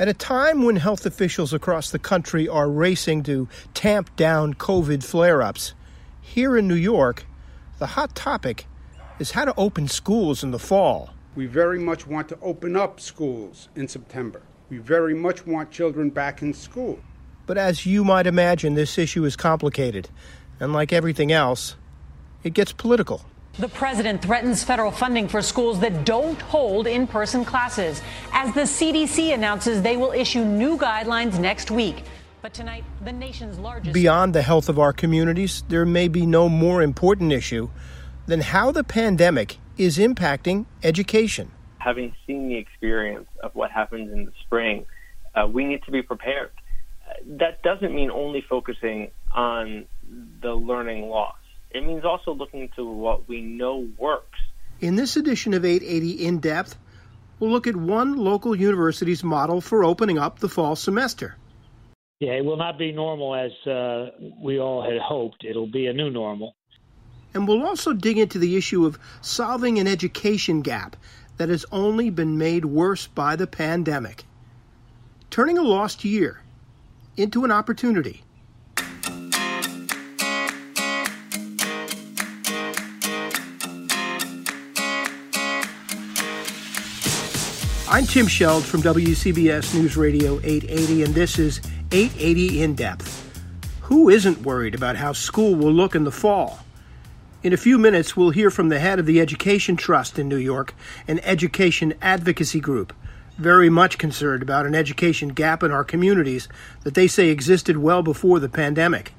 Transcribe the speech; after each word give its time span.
At 0.00 0.06
a 0.06 0.14
time 0.14 0.62
when 0.62 0.76
health 0.76 1.04
officials 1.06 1.52
across 1.52 1.90
the 1.90 1.98
country 1.98 2.46
are 2.46 2.70
racing 2.70 3.24
to 3.24 3.48
tamp 3.74 4.14
down 4.14 4.54
COVID 4.54 5.02
flare 5.02 5.42
ups, 5.42 5.74
here 6.20 6.56
in 6.56 6.68
New 6.68 6.76
York, 6.76 7.26
the 7.80 7.86
hot 7.86 8.14
topic 8.14 8.66
is 9.18 9.32
how 9.32 9.44
to 9.44 9.54
open 9.56 9.88
schools 9.88 10.44
in 10.44 10.52
the 10.52 10.58
fall. 10.60 11.10
We 11.34 11.46
very 11.46 11.80
much 11.80 12.06
want 12.06 12.28
to 12.28 12.38
open 12.40 12.76
up 12.76 13.00
schools 13.00 13.70
in 13.74 13.88
September. 13.88 14.42
We 14.70 14.78
very 14.78 15.14
much 15.14 15.44
want 15.44 15.72
children 15.72 16.10
back 16.10 16.42
in 16.42 16.54
school. 16.54 17.00
But 17.46 17.58
as 17.58 17.84
you 17.84 18.04
might 18.04 18.28
imagine, 18.28 18.74
this 18.74 18.98
issue 18.98 19.24
is 19.24 19.34
complicated. 19.34 20.10
And 20.60 20.72
like 20.72 20.92
everything 20.92 21.32
else, 21.32 21.74
it 22.44 22.54
gets 22.54 22.72
political. 22.72 23.24
The 23.58 23.68
president 23.68 24.22
threatens 24.22 24.62
federal 24.62 24.92
funding 24.92 25.26
for 25.26 25.42
schools 25.42 25.80
that 25.80 26.04
don't 26.04 26.40
hold 26.42 26.86
in 26.86 27.08
person 27.08 27.44
classes 27.44 28.00
as 28.32 28.54
the 28.54 28.60
CDC 28.60 29.34
announces 29.34 29.82
they 29.82 29.96
will 29.96 30.12
issue 30.12 30.44
new 30.44 30.78
guidelines 30.78 31.40
next 31.40 31.68
week. 31.68 32.04
But 32.40 32.54
tonight, 32.54 32.84
the 33.04 33.10
nation's 33.10 33.58
largest. 33.58 33.94
Beyond 33.94 34.32
the 34.32 34.42
health 34.42 34.68
of 34.68 34.78
our 34.78 34.92
communities, 34.92 35.64
there 35.66 35.84
may 35.84 36.06
be 36.06 36.24
no 36.24 36.48
more 36.48 36.82
important 36.82 37.32
issue 37.32 37.68
than 38.26 38.42
how 38.42 38.70
the 38.70 38.84
pandemic 38.84 39.58
is 39.76 39.98
impacting 39.98 40.66
education. 40.84 41.50
Having 41.78 42.14
seen 42.28 42.48
the 42.48 42.56
experience 42.58 43.26
of 43.42 43.52
what 43.56 43.72
happens 43.72 44.12
in 44.12 44.24
the 44.24 44.32
spring, 44.44 44.86
uh, 45.34 45.48
we 45.48 45.64
need 45.64 45.82
to 45.82 45.90
be 45.90 46.02
prepared. 46.02 46.52
Uh, 47.04 47.14
that 47.40 47.60
doesn't 47.62 47.92
mean 47.92 48.12
only 48.12 48.44
focusing 48.48 49.10
on 49.34 49.86
the 50.42 50.54
learning 50.54 51.08
loss 51.08 51.37
it 51.70 51.84
means 51.84 52.04
also 52.04 52.32
looking 52.32 52.68
to 52.76 52.84
what 52.84 53.28
we 53.28 53.40
know 53.40 53.88
works. 53.98 54.38
In 54.80 54.96
this 54.96 55.16
edition 55.16 55.54
of 55.54 55.64
880 55.64 56.24
In 56.24 56.38
Depth, 56.38 56.76
we'll 57.38 57.50
look 57.50 57.66
at 57.66 57.76
one 57.76 58.16
local 58.16 58.54
university's 58.54 59.24
model 59.24 59.60
for 59.60 59.84
opening 59.84 60.18
up 60.18 60.38
the 60.38 60.48
fall 60.48 60.76
semester. 60.76 61.36
Yeah, 62.20 62.32
it 62.32 62.44
will 62.44 62.56
not 62.56 62.78
be 62.78 62.92
normal 62.92 63.34
as 63.34 63.52
uh, 63.66 64.10
we 64.40 64.58
all 64.58 64.82
had 64.82 64.98
hoped. 64.98 65.44
It'll 65.44 65.70
be 65.70 65.86
a 65.86 65.92
new 65.92 66.10
normal. 66.10 66.56
And 67.34 67.46
we'll 67.46 67.64
also 67.64 67.92
dig 67.92 68.18
into 68.18 68.38
the 68.38 68.56
issue 68.56 68.86
of 68.86 68.98
solving 69.20 69.78
an 69.78 69.86
education 69.86 70.62
gap 70.62 70.96
that 71.36 71.48
has 71.48 71.64
only 71.70 72.10
been 72.10 72.38
made 72.38 72.64
worse 72.64 73.06
by 73.06 73.36
the 73.36 73.46
pandemic. 73.46 74.24
Turning 75.30 75.58
a 75.58 75.62
lost 75.62 76.04
year 76.04 76.42
into 77.16 77.44
an 77.44 77.52
opportunity. 77.52 78.22
I'm 87.98 88.06
Tim 88.06 88.26
Scheld 88.26 88.62
from 88.62 88.80
WCBS 88.82 89.74
News 89.74 89.96
Radio 89.96 90.34
880, 90.44 91.02
and 91.02 91.14
this 91.16 91.36
is 91.36 91.60
880 91.90 92.62
In 92.62 92.76
Depth. 92.76 93.28
Who 93.80 94.08
isn't 94.08 94.42
worried 94.42 94.76
about 94.76 94.94
how 94.94 95.12
school 95.12 95.56
will 95.56 95.72
look 95.72 95.96
in 95.96 96.04
the 96.04 96.12
fall? 96.12 96.60
In 97.42 97.52
a 97.52 97.56
few 97.56 97.76
minutes, 97.76 98.16
we'll 98.16 98.30
hear 98.30 98.52
from 98.52 98.68
the 98.68 98.78
head 98.78 99.00
of 99.00 99.06
the 99.06 99.20
Education 99.20 99.76
Trust 99.76 100.16
in 100.16 100.28
New 100.28 100.36
York, 100.36 100.76
an 101.08 101.18
education 101.24 101.92
advocacy 102.00 102.60
group, 102.60 102.92
very 103.36 103.68
much 103.68 103.98
concerned 103.98 104.44
about 104.44 104.64
an 104.64 104.76
education 104.76 105.30
gap 105.30 105.64
in 105.64 105.72
our 105.72 105.82
communities 105.82 106.48
that 106.84 106.94
they 106.94 107.08
say 107.08 107.30
existed 107.30 107.78
well 107.78 108.04
before 108.04 108.38
the 108.38 108.48
pandemic. 108.48 109.12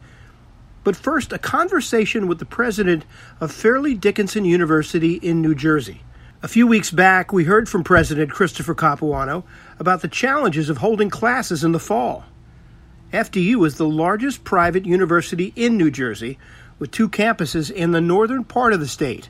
But 0.85 0.95
first, 0.95 1.34
a 1.34 1.38
conversation 1.38 2.29
with 2.29 2.39
the 2.39 2.45
president 2.45 3.03
of 3.41 3.51
Fairleigh 3.51 3.95
Dickinson 3.95 4.45
University 4.45 5.16
in 5.16 5.41
New 5.41 5.53
Jersey. 5.53 6.03
A 6.41 6.47
few 6.47 6.67
weeks 6.67 6.89
back, 6.89 7.33
we 7.33 7.44
heard 7.44 7.67
from 7.67 7.83
President 7.83 8.31
Christopher 8.31 8.73
Capuano 8.73 9.44
about 9.77 10.01
the 10.01 10.07
challenges 10.07 10.69
of 10.69 10.77
holding 10.77 11.09
classes 11.09 11.66
in 11.66 11.73
the 11.73 11.81
fall. 11.81 12.23
FDU 13.11 13.67
is 13.67 13.75
the 13.75 13.85
largest 13.85 14.45
private 14.45 14.85
university 14.85 15.51
in 15.57 15.75
New 15.75 15.91
Jersey, 15.91 16.39
with 16.77 16.91
two 16.91 17.09
campuses 17.09 17.69
in 17.69 17.91
the 17.91 18.00
northern 18.00 18.45
part 18.45 18.72
of 18.72 18.79
the 18.79 18.88
state. 18.88 19.27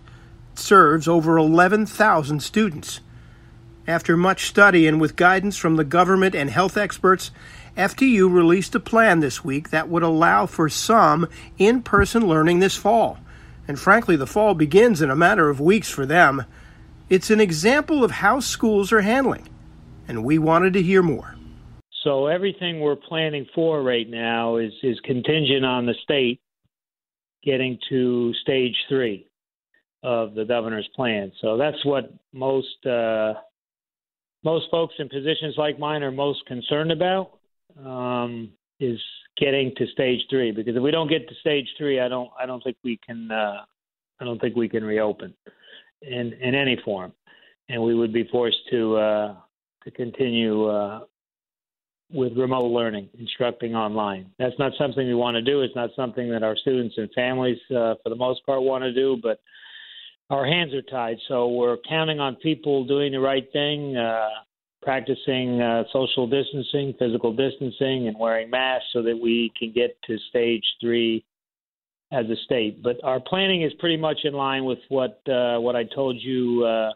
It 0.53 0.59
serves 0.59 1.07
over 1.07 1.35
11,000 1.35 2.41
students. 2.43 2.99
After 3.87 4.15
much 4.15 4.45
study 4.45 4.85
and 4.85 5.01
with 5.01 5.15
guidance 5.15 5.57
from 5.57 5.77
the 5.77 5.83
government 5.83 6.35
and 6.35 6.51
health 6.51 6.77
experts, 6.77 7.31
FDU 7.75 8.31
released 8.31 8.75
a 8.75 8.79
plan 8.79 9.19
this 9.19 9.43
week 9.43 9.71
that 9.71 9.89
would 9.89 10.03
allow 10.03 10.45
for 10.45 10.69
some 10.69 11.27
in 11.57 11.81
person 11.81 12.27
learning 12.27 12.59
this 12.59 12.75
fall. 12.75 13.17
And 13.67 13.79
frankly, 13.79 14.15
the 14.15 14.27
fall 14.27 14.53
begins 14.53 15.01
in 15.01 15.09
a 15.09 15.15
matter 15.15 15.49
of 15.49 15.59
weeks 15.59 15.89
for 15.89 16.05
them. 16.05 16.45
It's 17.09 17.31
an 17.31 17.41
example 17.41 18.03
of 18.03 18.11
how 18.11 18.39
schools 18.39 18.91
are 18.91 19.01
handling, 19.01 19.49
and 20.07 20.23
we 20.23 20.37
wanted 20.37 20.73
to 20.73 20.83
hear 20.83 21.01
more. 21.01 21.35
So 22.03 22.27
everything 22.27 22.79
we're 22.79 22.95
planning 22.95 23.47
for 23.55 23.81
right 23.81 24.07
now 24.07 24.57
is 24.57 24.71
is 24.83 24.99
contingent 25.03 25.65
on 25.65 25.87
the 25.87 25.95
state 26.03 26.39
getting 27.43 27.79
to 27.89 28.31
stage 28.41 28.75
three 28.87 29.25
of 30.03 30.35
the 30.35 30.45
governor's 30.45 30.87
plan. 30.95 31.31
So 31.41 31.57
that's 31.57 31.83
what 31.83 32.13
most 32.31 32.85
uh, 32.85 33.33
most 34.43 34.65
folks 34.69 34.93
in 34.99 35.09
positions 35.09 35.55
like 35.57 35.79
mine 35.79 36.03
are 36.03 36.11
most 36.11 36.45
concerned 36.45 36.91
about 36.91 37.39
um, 37.83 38.51
is 38.79 38.99
getting 39.35 39.73
to 39.77 39.87
stage 39.87 40.21
three. 40.29 40.51
Because 40.51 40.75
if 40.75 40.83
we 40.83 40.91
don't 40.91 41.09
get 41.09 41.27
to 41.27 41.35
stage 41.41 41.67
three, 41.75 41.99
I 41.99 42.07
don't 42.07 42.29
I 42.39 42.45
don't 42.45 42.63
think 42.63 42.77
we 42.83 42.99
can 43.03 43.31
uh, 43.31 43.63
I 44.19 44.25
don't 44.25 44.39
think 44.39 44.55
we 44.55 44.69
can 44.69 44.83
reopen 44.83 45.33
in 46.01 46.33
in 46.33 46.55
any 46.55 46.77
form, 46.83 47.13
and 47.67 47.81
we 47.81 47.95
would 47.95 48.13
be 48.13 48.27
forced 48.31 48.59
to 48.71 48.95
uh, 48.97 49.35
to 49.83 49.91
continue 49.91 50.65
uh, 50.65 51.01
with 52.11 52.37
remote 52.37 52.69
learning, 52.71 53.09
instructing 53.19 53.75
online. 53.75 54.31
That's 54.39 54.57
not 54.57 54.71
something 54.77 55.05
we 55.07 55.15
want 55.15 55.35
to 55.35 55.41
do. 55.41 55.61
It's 55.61 55.75
not 55.75 55.91
something 55.95 56.29
that 56.31 56.43
our 56.43 56.55
students 56.57 56.95
and 56.97 57.09
families, 57.13 57.59
uh, 57.71 57.95
for 58.03 58.09
the 58.09 58.15
most 58.15 58.45
part, 58.45 58.61
want 58.61 58.83
to 58.83 58.93
do. 58.93 59.17
But 59.21 59.39
our 60.29 60.45
hands 60.45 60.73
are 60.73 60.81
tied, 60.81 61.17
so 61.27 61.49
we're 61.49 61.77
counting 61.87 62.19
on 62.19 62.35
people 62.35 62.85
doing 62.85 63.11
the 63.11 63.19
right 63.19 63.47
thing. 63.51 63.95
Uh, 63.97 64.29
practicing 64.81 65.61
uh, 65.61 65.83
social 65.91 66.25
distancing, 66.27 66.93
physical 66.97 67.33
distancing, 67.33 68.07
and 68.07 68.17
wearing 68.17 68.49
masks 68.49 68.87
so 68.93 69.01
that 69.01 69.17
we 69.21 69.51
can 69.59 69.73
get 69.73 69.97
to 70.03 70.17
stage 70.29 70.63
three 70.79 71.23
as 72.11 72.25
a 72.25 72.35
state. 72.45 72.81
But 72.81 72.97
our 73.03 73.19
planning 73.19 73.61
is 73.61 73.71
pretty 73.79 73.97
much 73.97 74.19
in 74.23 74.33
line 74.33 74.65
with 74.65 74.79
what 74.89 75.21
uh, 75.27 75.59
what 75.59 75.75
I 75.75 75.83
told 75.83 76.17
you 76.19 76.65
uh, 76.65 76.91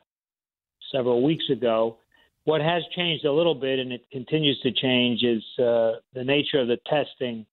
several 0.92 1.24
weeks 1.24 1.46
ago. 1.52 1.98
What 2.46 2.62
has 2.62 2.84
changed 2.96 3.24
a 3.24 3.32
little 3.32 3.56
bit, 3.56 3.80
and 3.80 3.94
it 3.94 4.06
continues 4.12 4.60
to 4.62 4.72
change, 4.72 5.24
is 5.24 5.44
uh, 5.60 6.00
the 6.14 6.24
nature 6.26 6.60
of 6.60 6.68
the 6.68 6.78
testing 6.88 7.46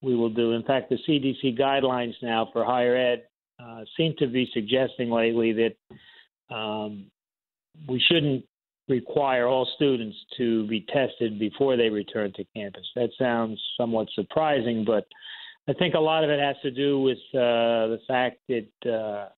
we 0.00 0.14
will 0.14 0.30
do. 0.30 0.52
In 0.52 0.62
fact, 0.62 0.90
the 0.90 0.98
CDC 1.08 1.58
guidelines 1.58 2.14
now 2.22 2.48
for 2.52 2.64
higher 2.64 2.96
ed 2.96 3.24
uh, 3.62 3.84
seem 3.96 4.14
to 4.18 4.26
be 4.26 4.48
suggesting 4.52 5.10
lately 5.10 5.52
that 5.52 6.54
um, 6.54 7.06
we 7.88 8.00
shouldn't 8.08 8.44
require 8.88 9.46
all 9.46 9.68
students 9.76 10.16
to 10.36 10.66
be 10.66 10.84
tested 10.92 11.38
before 11.38 11.76
they 11.76 11.88
return 11.88 12.32
to 12.34 12.44
campus. 12.54 12.86
That 12.94 13.10
sounds 13.18 13.60
somewhat 13.76 14.08
surprising, 14.14 14.84
but 14.84 15.06
I 15.68 15.72
think 15.74 15.94
a 15.94 16.00
lot 16.00 16.24
of 16.24 16.30
it 16.30 16.40
has 16.40 16.56
to 16.62 16.70
do 16.70 17.00
with 17.00 17.18
uh, 17.34 17.86
the 17.94 18.00
fact 18.08 18.38
that 18.48 18.90
uh, 18.90 19.28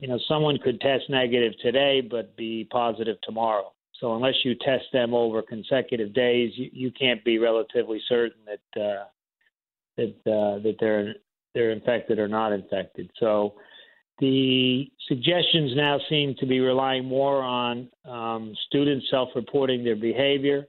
you 0.00 0.08
know 0.08 0.18
someone 0.28 0.58
could 0.58 0.80
test 0.80 1.04
negative 1.08 1.52
today 1.62 2.00
but 2.00 2.36
be 2.36 2.66
positive 2.70 3.16
tomorrow. 3.22 3.72
So 4.00 4.16
unless 4.16 4.34
you 4.44 4.56
test 4.56 4.86
them 4.92 5.14
over 5.14 5.42
consecutive 5.42 6.12
days, 6.12 6.50
you, 6.56 6.70
you 6.72 6.90
can't 6.90 7.24
be 7.24 7.38
relatively 7.38 8.02
certain 8.08 8.40
that 8.46 8.80
uh, 8.80 9.04
that 9.96 10.14
uh, 10.26 10.62
that 10.62 10.76
they're 10.80 11.14
they're 11.54 11.70
infected 11.70 12.18
or 12.18 12.26
not 12.26 12.52
infected. 12.52 13.10
So 13.20 13.54
the 14.18 14.90
suggestions 15.06 15.76
now 15.76 15.98
seem 16.08 16.34
to 16.40 16.46
be 16.46 16.60
relying 16.60 17.04
more 17.04 17.42
on 17.42 17.88
um, 18.04 18.54
students 18.66 19.06
self-reporting 19.10 19.84
their 19.84 19.96
behavior 19.96 20.66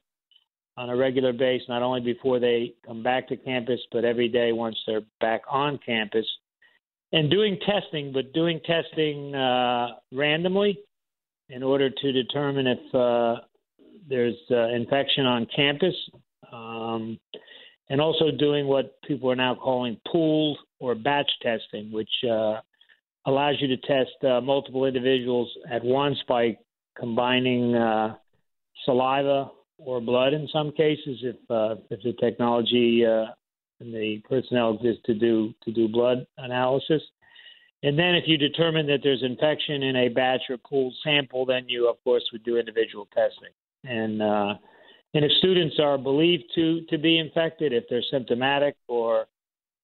on 0.76 0.90
a 0.90 0.96
regular 0.96 1.34
basis, 1.34 1.68
not 1.70 1.84
only 1.84 2.02
before 2.02 2.40
they 2.40 2.74
come 2.86 3.04
back 3.04 3.28
to 3.28 3.38
campus, 3.38 3.80
but 3.92 4.04
every 4.04 4.28
day 4.28 4.52
once 4.52 4.76
they're 4.88 5.04
back 5.20 5.42
on 5.50 5.80
campus, 5.86 6.26
and 7.12 7.30
doing 7.30 7.60
testing, 7.66 8.12
but 8.12 8.34
doing 8.34 8.60
testing 8.66 9.36
uh, 9.36 9.90
randomly 10.12 10.80
in 11.50 11.62
order 11.62 11.90
to 11.90 12.12
determine 12.12 12.66
if 12.66 12.96
uh, 12.96 13.36
there's 14.10 14.36
uh, 14.50 14.70
infection 14.70 15.26
on 15.26 15.46
campus, 15.56 15.94
um, 16.52 17.20
and 17.90 18.02
also 18.02 18.32
doing 18.32 18.66
what 18.66 18.96
people 19.04 19.30
are 19.30 19.36
now 19.36 19.54
calling 19.54 19.98
pooled 20.12 20.58
or 20.80 20.96
batch 20.96 21.30
testing, 21.42 21.92
which 21.92 22.10
uh, 22.28 22.56
allows 23.26 23.56
you 23.60 23.68
to 23.68 23.78
test 23.78 24.24
uh, 24.24 24.42
multiple 24.42 24.86
individuals 24.86 25.50
at 25.70 25.84
once 25.84 26.18
by 26.28 26.58
combining 26.98 27.76
uh, 27.76 28.16
saliva 28.86 29.52
or 29.86 30.02
blood 30.02 30.34
in 30.34 30.48
some 30.52 30.72
cases 30.72 31.20
if 31.22 31.36
uh, 31.50 31.76
if 31.90 32.02
the 32.04 32.14
technology 32.20 33.06
uh, 33.06 33.26
and 33.80 33.94
the 33.94 34.22
personnel 34.28 34.76
exists 34.76 35.04
to 35.06 35.14
do 35.14 35.54
to 35.64 35.72
do 35.72 35.88
blood 35.88 36.26
analysis. 36.38 37.02
And 37.84 38.00
then 38.00 38.16
if 38.16 38.24
you 38.28 38.38
determine 38.38 38.88
that 38.88 39.00
there's 39.04 39.24
infection 39.24 39.84
in 39.84 39.96
a 39.98 40.08
batch 40.08 40.42
or 40.50 40.58
pooled 40.58 40.94
sample, 41.04 41.46
then 41.46 41.68
you 41.68 41.90
of 41.90 42.02
course 42.04 42.24
would 42.32 42.44
do 42.44 42.58
individual 42.58 43.08
testing. 43.14 43.52
And 43.84 44.22
uh, 44.22 44.56
and 45.14 45.26
if 45.26 45.32
students 45.40 45.76
are 45.80 45.98
believed 45.98 46.46
to 46.56 46.82
to 46.90 46.98
be 46.98 47.20
infected, 47.20 47.74
if 47.74 47.84
they're 47.90 48.04
symptomatic 48.10 48.76
or 48.88 49.26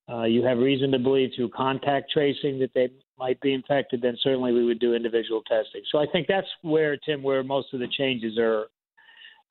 uh, 0.09 0.23
you 0.23 0.43
have 0.43 0.57
reason 0.57 0.91
to 0.91 0.99
believe 0.99 1.31
through 1.35 1.49
contact 1.49 2.11
tracing 2.11 2.57
that 2.59 2.71
they 2.73 2.89
might 3.17 3.39
be 3.41 3.53
infected, 3.53 4.01
then 4.01 4.17
certainly 4.23 4.51
we 4.53 4.65
would 4.65 4.79
do 4.79 4.95
individual 4.95 5.41
testing. 5.43 5.81
So 5.91 5.99
I 5.99 6.05
think 6.11 6.25
that's 6.27 6.47
where 6.61 6.97
Tim, 6.97 7.21
where 7.21 7.43
most 7.43 7.73
of 7.73 7.79
the 7.79 7.87
changes 7.97 8.37
are 8.39 8.67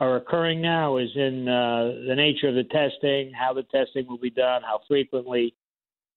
are 0.01 0.17
occurring 0.17 0.61
now 0.61 0.99
is 0.99 1.11
in 1.15 1.49
uh, 1.49 2.07
the 2.07 2.15
nature 2.15 2.49
of 2.49 2.55
the 2.55 2.65
testing, 2.65 3.33
how 3.33 3.53
the 3.53 3.65
testing 3.65 4.07
will 4.07 4.19
be 4.19 4.31
done, 4.31 4.63
how 4.63 4.81
frequently. 4.87 5.55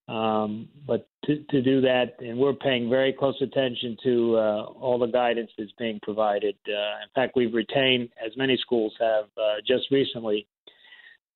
Um, 0.07 0.68
but 0.86 1.07
to, 1.25 1.44
to, 1.51 1.62
do 1.62 1.80
that, 1.81 2.16
and 2.19 2.38
we're 2.38 2.54
paying 2.54 2.89
very 2.89 3.13
close 3.13 3.39
attention 3.42 3.95
to 4.04 4.36
uh, 4.36 4.63
all 4.63 5.00
the 5.00 5.07
guidance 5.07 5.51
that's 5.57 5.72
being 5.80 6.00
provided. 6.01 6.56
Uh, 6.68 7.04
in 7.04 7.10
fact, 7.16 7.33
we've 7.36 7.54
retained, 7.54 8.10
as 8.24 8.36
many 8.36 8.57
schools 8.57 8.94
have 9.00 9.25
uh, 9.38 9.62
just 9.66 9.89
recently, 9.89 10.48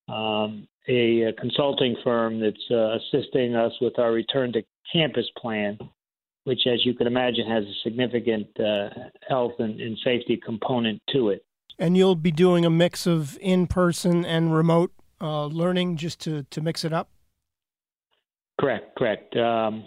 um, 0.10 0.68
a, 0.90 1.22
a, 1.22 1.34
consulting 1.34 1.96
firm 2.04 2.40
that's 2.40 2.58
uh, 2.70 2.98
assisting 2.98 3.56
us 3.56 3.72
with 3.80 3.98
our 3.98 4.12
return 4.12 4.52
to 4.54 4.64
campus 4.92 5.28
plan, 5.38 5.78
which, 6.44 6.62
as 6.68 6.86
you 6.86 6.94
can 6.96 7.08
imagine, 7.08 7.50
has 7.50 7.64
a 7.64 7.74
significant 7.84 8.48
uh, 8.60 8.90
health 9.30 9.54
and, 9.60 9.80
and 9.80 9.98
safety 10.04 10.40
component 10.44 11.02
to 11.14 11.30
it 11.30 11.45
and 11.77 11.98
you'll 11.98 12.16
be 12.16 12.31
doing 12.31 12.66
a 12.66 12.69
mix 12.69 13.06
of 13.06 13.38
in-person 13.42 14.25
and 14.25 14.54
remote 14.54 14.92
uh, 15.22 15.45
learning 15.45 15.98
just 15.98 16.19
to, 16.22 16.44
to 16.44 16.62
mix 16.62 16.83
it 16.83 16.94
up? 16.94 17.10
Correct 18.60 18.95
correct. 18.98 19.36
Um, 19.36 19.83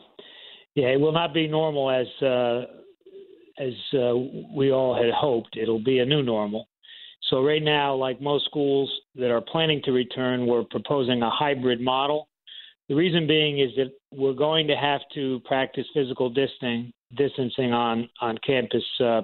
yeah 0.74 0.88
it 0.88 1.00
will 1.00 1.12
not 1.12 1.32
be 1.32 1.46
normal 1.46 1.90
as 1.90 2.06
uh, 2.22 2.62
as 3.58 3.72
uh, 3.94 4.14
we 4.54 4.70
all 4.70 4.94
had 4.94 5.12
hoped. 5.12 5.56
It'll 5.56 5.82
be 5.82 5.98
a 5.98 6.06
new 6.06 6.22
normal. 6.22 6.68
So 7.30 7.44
right 7.44 7.62
now 7.62 7.94
like 7.94 8.20
most 8.20 8.44
schools 8.44 8.90
that 9.14 9.30
are 9.30 9.40
planning 9.40 9.80
to 9.84 9.92
return 9.92 10.46
we're 10.46 10.64
proposing 10.64 11.22
a 11.22 11.30
hybrid 11.30 11.80
model. 11.80 12.28
The 12.88 12.94
reason 12.94 13.26
being 13.26 13.58
is 13.60 13.70
that 13.76 13.90
we're 14.12 14.32
going 14.32 14.66
to 14.68 14.76
have 14.76 15.02
to 15.14 15.40
practice 15.44 15.86
physical 15.94 16.30
distancing 16.30 16.92
distancing 17.16 17.72
on 17.72 18.08
on 18.20 18.38
campus 18.46 18.84
uh, 19.02 19.22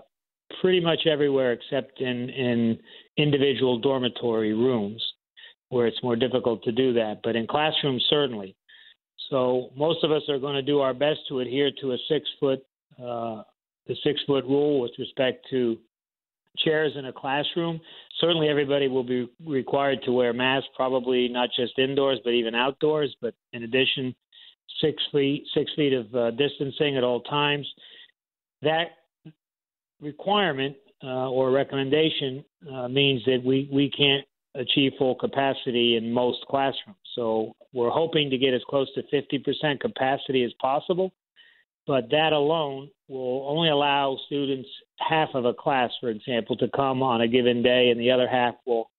pretty 0.60 0.80
much 0.80 1.06
everywhere 1.06 1.52
except 1.52 2.00
in, 2.00 2.28
in 2.30 2.78
individual 3.16 3.78
dormitory 3.78 4.52
rooms 4.52 5.02
where 5.68 5.86
it's 5.86 6.02
more 6.02 6.16
difficult 6.16 6.62
to 6.62 6.72
do 6.72 6.92
that. 6.92 7.20
But 7.22 7.36
in 7.36 7.46
classrooms, 7.46 8.04
certainly. 8.08 8.54
So 9.30 9.70
most 9.76 10.04
of 10.04 10.12
us 10.12 10.22
are 10.28 10.38
going 10.38 10.54
to 10.54 10.62
do 10.62 10.80
our 10.80 10.94
best 10.94 11.20
to 11.28 11.40
adhere 11.40 11.70
to 11.80 11.92
a 11.92 11.96
six 12.08 12.28
foot 12.38 12.64
uh, 13.02 13.42
the 13.86 13.96
six 14.02 14.20
foot 14.26 14.44
rule 14.44 14.80
with 14.80 14.92
respect 14.98 15.46
to 15.50 15.76
chairs 16.58 16.92
in 16.96 17.06
a 17.06 17.12
classroom. 17.12 17.80
Certainly, 18.20 18.48
everybody 18.48 18.88
will 18.88 19.02
be 19.04 19.28
required 19.44 19.98
to 20.04 20.12
wear 20.12 20.32
masks, 20.32 20.68
probably 20.76 21.28
not 21.28 21.50
just 21.56 21.78
indoors, 21.78 22.18
but 22.24 22.30
even 22.30 22.54
outdoors. 22.54 23.14
But 23.20 23.34
in 23.52 23.64
addition, 23.64 24.14
six 24.80 25.02
feet 25.12 25.44
six 25.54 25.70
feet 25.74 25.92
of 25.92 26.14
uh, 26.14 26.30
distancing 26.32 26.96
at 26.96 27.04
all 27.04 27.20
times. 27.22 27.66
That 28.62 28.86
requirement 30.00 30.76
uh, 31.02 31.28
or 31.30 31.50
recommendation 31.50 32.44
uh, 32.72 32.88
means 32.88 33.22
that 33.26 33.42
we, 33.44 33.68
we 33.72 33.90
can't 33.90 34.24
achieve 34.54 34.92
full 34.98 35.14
capacity 35.14 35.96
in 35.96 36.12
most 36.12 36.38
classrooms. 36.48 36.96
So 37.14 37.54
we're 37.72 37.90
hoping 37.90 38.30
to 38.30 38.38
get 38.38 38.54
as 38.54 38.62
close 38.68 38.88
to 38.94 39.02
50% 39.02 39.80
capacity 39.80 40.44
as 40.44 40.52
possible, 40.60 41.12
but 41.86 42.10
that 42.10 42.32
alone 42.32 42.90
will 43.08 43.46
only 43.48 43.68
allow 43.68 44.18
students 44.26 44.68
half 44.98 45.30
of 45.34 45.44
a 45.44 45.52
class, 45.52 45.90
for 46.00 46.08
example, 46.08 46.56
to 46.56 46.68
come 46.74 47.02
on 47.02 47.20
a 47.20 47.28
given 47.28 47.62
day, 47.62 47.90
and 47.90 48.00
the 48.00 48.10
other 48.10 48.28
half 48.28 48.54
will 48.66 48.90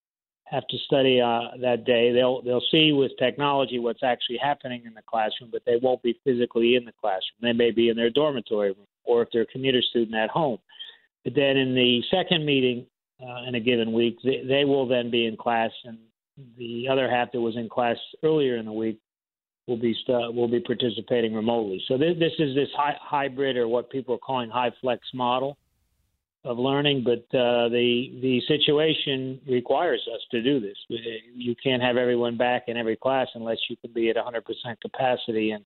have 0.46 0.68
to 0.68 0.78
study 0.86 1.20
uh, 1.20 1.58
that 1.62 1.86
day. 1.86 2.12
They'll 2.14 2.42
they'll 2.44 2.62
see 2.70 2.92
with 2.94 3.12
technology 3.18 3.80
what's 3.80 4.04
actually 4.04 4.38
happening 4.38 4.84
in 4.86 4.94
the 4.94 5.02
classroom, 5.02 5.50
but 5.52 5.64
they 5.66 5.78
won't 5.82 6.04
be 6.04 6.20
physically 6.24 6.76
in 6.76 6.86
the 6.86 6.94
classroom. 7.02 7.42
They 7.42 7.54
may 7.54 7.72
be 7.72 7.90
in 7.90 7.96
their 7.96 8.12
dormitory 8.12 8.70
room, 8.70 8.88
or 9.04 9.24
if 9.24 9.30
they're 9.34 9.42
a 9.42 9.48
commuter 9.48 9.82
student 9.82 10.16
at 10.16 10.30
home. 10.30 10.60
Then 11.26 11.58
in 11.58 11.74
the 11.74 12.02
second 12.12 12.46
meeting 12.46 12.86
uh, 13.22 13.48
in 13.48 13.56
a 13.56 13.60
given 13.60 13.94
week, 13.94 14.18
they, 14.24 14.44
they 14.48 14.66
will 14.66 14.88
then 14.88 15.10
be 15.10 15.26
in 15.26 15.38
class, 15.38 15.72
and 15.84 15.98
the 16.58 16.88
other 16.90 17.10
half 17.10 17.32
that 17.32 17.42
was 17.42 17.56
in 17.56 17.68
class 17.70 17.98
earlier 18.24 18.58
in 18.58 18.66
the 18.66 18.72
week 18.72 19.00
will 19.68 19.78
be 19.78 19.96
st- 20.04 20.34
will 20.36 20.48
be 20.48 20.60
participating 20.60 21.34
remotely. 21.34 21.84
So 21.88 21.98
this, 21.98 22.16
this 22.20 22.34
is 22.38 22.56
this 22.56 22.70
hi- 22.76 22.98
hybrid 23.02 23.58
or 23.58 23.68
what 23.68 23.90
people 23.90 24.16
are 24.16 24.20
calling 24.20 24.50
high 24.50 24.72
flex 24.82 25.02
model 25.14 25.58
of 26.44 26.60
learning, 26.60 27.04
but 27.04 27.26
uh, 27.36 27.70
the 27.70 28.20
the 28.22 28.40
situation 28.48 29.42
requires 29.48 30.08
us 30.14 30.22
to 30.30 30.44
do 30.44 30.60
this. 30.60 30.78
You 31.34 31.56
can't 31.62 31.82
have 31.82 31.98
everyone 31.98 32.38
back 32.38 32.66
in 32.68 32.78
every 32.78 32.96
class 32.96 33.28
unless 33.34 33.58
you 33.68 33.76
can 33.78 33.92
be 33.94 34.10
at 34.12 34.16
100% 34.16 34.44
capacity, 34.80 35.52
and 35.52 35.66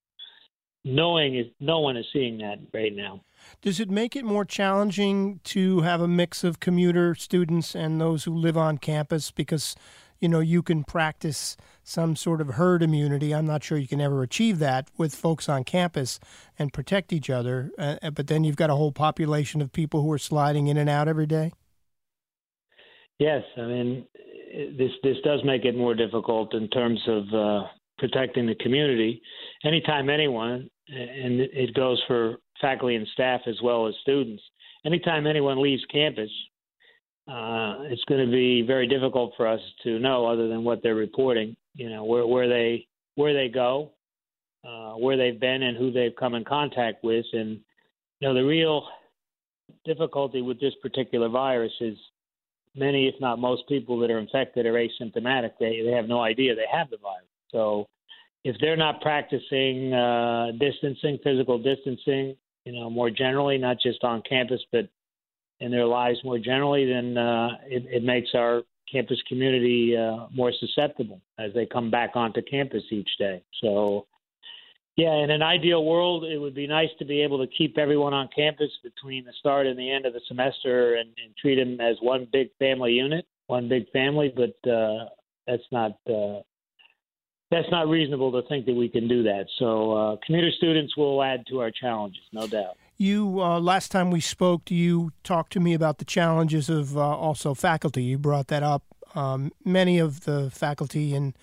knowing 0.86 1.38
is 1.38 1.48
no 1.60 1.82
one 1.82 1.98
is 1.98 2.06
seeing 2.14 2.38
that 2.38 2.60
right 2.74 2.96
now. 2.96 3.22
Does 3.62 3.80
it 3.80 3.90
make 3.90 4.16
it 4.16 4.26
more 4.26 4.46
challenging 4.46 5.40
to 5.46 5.82
have 5.82 6.02
a 6.02 6.08
mix 6.08 6.44
of 6.44 6.60
commuter 6.60 7.16
students 7.16 7.76
and 7.76 8.00
those 8.00 8.24
who 8.24 8.34
live 8.36 8.58
on 8.58 8.78
campus? 8.78 9.32
Because 9.32 9.76
you 10.20 10.28
know 10.28 10.40
you 10.40 10.62
can 10.62 10.84
practice 10.84 11.56
some 11.84 12.16
sort 12.16 12.42
of 12.42 12.50
herd 12.50 12.84
immunity. 12.84 13.34
I'm 13.34 13.46
not 13.46 13.64
sure 13.64 13.78
you 13.78 13.88
can 13.88 14.02
ever 14.02 14.22
achieve 14.24 14.60
that 14.60 14.90
with 14.98 15.16
folks 15.16 15.48
on 15.48 15.64
campus 15.64 16.20
and 16.58 16.74
protect 16.74 17.14
each 17.14 17.30
other 17.30 17.72
uh, 17.78 17.96
uh 18.02 18.12
but 18.12 18.28
then 18.28 18.44
you've 18.44 18.56
got 18.56 18.70
a 18.70 18.76
whole 18.76 18.92
population 18.92 19.62
of 19.62 19.72
people 19.72 20.02
who 20.02 20.12
are 20.12 20.18
sliding 20.18 20.68
in 20.68 20.78
and 20.78 20.90
out 20.90 21.08
every 21.08 21.26
day? 21.26 21.52
Yes 23.18 23.44
i 23.58 23.62
mean 23.62 24.06
this 24.78 24.92
this 25.04 25.18
does 25.24 25.42
make 25.44 25.66
it 25.66 25.76
more 25.76 25.96
difficult 25.96 26.54
in 26.54 26.68
terms 26.70 27.00
of 27.08 27.24
uh, 27.34 27.68
protecting 27.98 28.48
the 28.48 28.56
community. 28.56 29.22
Anytime 29.64 30.10
anyone 30.10 30.70
and 30.88 31.40
it 31.40 31.74
goes 31.76 32.02
for 32.08 32.38
faculty 32.62 32.96
and 32.96 33.08
staff 33.14 33.42
as 33.48 33.56
well 33.62 33.88
as 33.88 33.96
students. 34.02 34.44
Anytime 34.86 35.28
anyone 35.28 35.62
leaves 35.62 35.84
campus, 35.92 36.30
uh, 37.28 37.84
it's 37.84 38.04
going 38.06 38.26
to 38.26 38.32
be 38.32 38.62
very 38.62 38.88
difficult 38.88 39.34
for 39.38 39.46
us 39.48 39.60
to 39.84 40.00
know, 40.00 40.26
other 40.26 40.48
than 40.48 40.64
what 40.64 40.82
they're 40.82 40.96
reporting, 40.96 41.56
you 41.76 41.90
know, 41.90 42.04
where, 42.04 42.26
where 42.26 42.50
they 42.50 42.88
where 43.16 43.34
they 43.34 43.50
go, 43.50 43.92
uh, 44.68 44.94
where 44.94 45.18
they've 45.18 45.40
been, 45.40 45.62
and 45.64 45.78
who 45.78 45.92
they've 45.92 46.16
come 46.18 46.34
in 46.34 46.44
contact 46.46 47.04
with. 47.04 47.26
And 47.34 47.60
you 48.20 48.28
know, 48.28 48.34
the 48.34 48.46
real 48.46 48.88
difficulty 49.86 50.42
with 50.42 50.60
this 50.60 50.74
particular 50.82 51.30
virus 51.30 51.74
is 51.82 51.98
many, 52.76 53.08
if 53.08 53.16
not 53.20 53.40
most, 53.40 53.68
people 53.68 54.00
that 54.00 54.10
are 54.10 54.20
infected 54.20 54.66
are 54.66 54.74
asymptomatic. 54.74 55.52
They 55.60 55.82
they 55.86 55.92
have 55.92 56.08
no 56.08 56.22
idea 56.22 56.56
they 56.56 56.66
have 56.72 56.90
the 56.90 56.98
virus. 56.98 57.28
So 57.52 57.88
if 58.44 58.56
they're 58.60 58.78
not 58.78 59.02
practicing 59.02 59.94
uh, 59.94 60.52
distancing, 60.60 61.20
physical 61.24 61.58
distancing, 61.58 62.36
you 62.70 62.80
know, 62.80 62.90
more 62.90 63.10
generally, 63.10 63.58
not 63.58 63.78
just 63.82 64.04
on 64.04 64.22
campus, 64.30 64.62
but 64.72 64.88
in 65.60 65.72
their 65.72 65.86
lives 65.86 66.20
more 66.24 66.38
generally, 66.38 66.86
then 66.86 67.18
uh, 67.18 67.50
it, 67.66 67.84
it 67.90 68.04
makes 68.04 68.30
our 68.36 68.62
campus 68.92 69.18
community 69.28 69.98
uh, 69.98 70.28
more 70.32 70.52
susceptible 70.60 71.20
as 71.40 71.52
they 71.54 71.66
come 71.66 71.90
back 71.90 72.12
onto 72.16 72.42
campus 72.44 72.84
each 72.92 73.10
day. 73.18 73.42
So, 73.62 74.06
Yeah, 74.96 75.16
in 75.24 75.32
an 75.32 75.42
ideal 75.42 75.84
world, 75.84 76.26
it 76.26 76.38
would 76.38 76.54
be 76.54 76.68
nice 76.68 76.90
to 77.00 77.06
be 77.06 77.22
able 77.22 77.40
to 77.40 77.48
keep 77.58 77.78
everyone 77.78 78.14
on 78.14 78.30
campus 78.36 78.72
between 78.84 79.26
the 79.26 79.34
start 79.40 79.66
and 79.66 79.78
the 79.80 79.92
end 79.92 80.06
of 80.06 80.14
the 80.14 80.22
semester 80.28 80.96
and, 80.96 81.10
and 81.24 81.36
treat 81.38 81.56
them 81.56 81.80
as 81.80 81.96
one 82.02 82.28
big 82.32 82.50
family 82.60 82.92
unit, 82.92 83.26
one 83.48 83.68
big 83.68 83.90
family. 83.92 84.32
But 84.36 84.70
uh, 84.70 85.06
that's 85.48 85.64
not 85.72 85.94
uh, 86.08 86.42
that's 87.52 87.70
not 87.72 87.88
reasonable 87.88 88.32
to 88.32 88.48
think 88.48 88.66
that 88.66 88.76
we 88.76 88.90
can 88.90 89.08
do 89.08 89.24
that. 89.24 89.46
So, 89.58 89.92
uh, 89.94 90.18
commuter 90.26 90.52
students 90.52 90.96
will 90.96 91.22
add 91.24 91.46
to 91.48 91.60
our 91.62 91.72
challenges, 91.72 92.22
no 92.32 92.48
doubt. 92.48 92.78
You 92.98 93.42
uh, 93.42 93.60
last 93.60 93.92
time 93.92 94.12
we 94.12 94.20
spoke, 94.20 94.70
you 94.70 95.12
talked 95.24 95.54
to 95.54 95.60
me 95.60 95.74
about 95.74 96.00
the 96.00 96.06
challenges 96.06 96.70
of 96.70 96.98
uh, 96.98 97.02
also 97.02 97.54
faculty. 97.54 98.04
You 98.04 98.18
brought 98.18 98.48
that 98.48 98.64
up. 98.64 98.84
Um, 99.16 99.52
many 99.64 99.98
of 100.00 100.26
the 100.26 100.52
faculty 100.52 101.16
in 101.16 101.34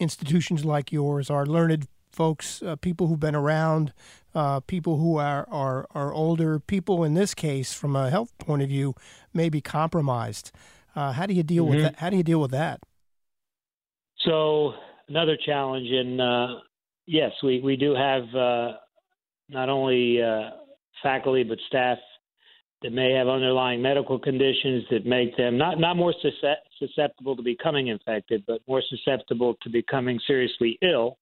institutions 0.00 0.64
like 0.64 0.90
yours 0.90 1.30
are 1.30 1.46
learned 1.46 1.86
folks, 2.12 2.62
uh, 2.62 2.76
people 2.76 3.06
who've 3.06 3.20
been 3.20 3.34
around, 3.34 3.92
uh, 4.34 4.60
people 4.60 4.98
who 4.98 5.18
are, 5.18 5.46
are 5.50 5.86
are 5.94 6.12
older, 6.12 6.58
people 6.60 7.04
in 7.04 7.14
this 7.14 7.34
case, 7.34 7.72
from 7.72 7.96
a 7.96 8.10
health 8.10 8.36
point 8.38 8.62
of 8.62 8.68
view, 8.68 8.94
may 9.32 9.48
be 9.48 9.60
compromised. 9.60 10.52
Uh, 10.94 11.12
how 11.12 11.26
do 11.26 11.34
you 11.34 11.42
deal 11.42 11.64
mm-hmm. 11.64 11.74
with 11.74 11.84
that? 11.84 11.96
How 11.96 12.10
do 12.10 12.16
you 12.16 12.22
deal 12.22 12.40
with 12.40 12.50
that? 12.52 12.80
So 14.18 14.74
another 15.12 15.36
challenge, 15.44 15.88
and 15.90 16.20
uh, 16.20 16.46
yes, 17.06 17.32
we 17.42 17.60
we 17.60 17.76
do 17.76 17.94
have 17.94 18.22
uh, 18.34 18.72
not 19.50 19.68
only 19.68 20.22
uh, 20.22 20.50
faculty 21.02 21.42
but 21.42 21.58
staff 21.68 21.98
that 22.80 22.92
may 22.92 23.12
have 23.12 23.28
underlying 23.28 23.82
medical 23.82 24.18
conditions 24.18 24.84
that 24.90 25.04
make 25.04 25.36
them 25.36 25.58
not 25.58 25.78
not 25.78 25.96
more 25.96 26.14
susceptible 26.78 27.36
to 27.36 27.42
becoming 27.42 27.88
infected, 27.88 28.42
but 28.46 28.60
more 28.66 28.82
susceptible 28.88 29.54
to 29.62 29.68
becoming 29.68 30.18
seriously 30.26 30.78
ill 30.82 31.18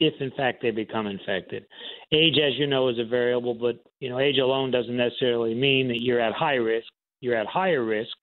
if 0.00 0.14
in 0.20 0.32
fact 0.32 0.60
they 0.60 0.72
become 0.72 1.06
infected. 1.06 1.64
Age, 2.10 2.38
as 2.44 2.58
you 2.58 2.66
know, 2.66 2.88
is 2.88 2.98
a 2.98 3.04
variable, 3.04 3.54
but 3.54 3.76
you 4.00 4.10
know, 4.10 4.18
age 4.18 4.38
alone 4.38 4.72
doesn't 4.72 4.96
necessarily 4.96 5.54
mean 5.54 5.86
that 5.86 6.00
you're 6.02 6.20
at 6.20 6.32
high 6.32 6.54
risk. 6.54 6.88
You're 7.20 7.36
at 7.36 7.46
higher 7.46 7.84
risk 7.84 8.16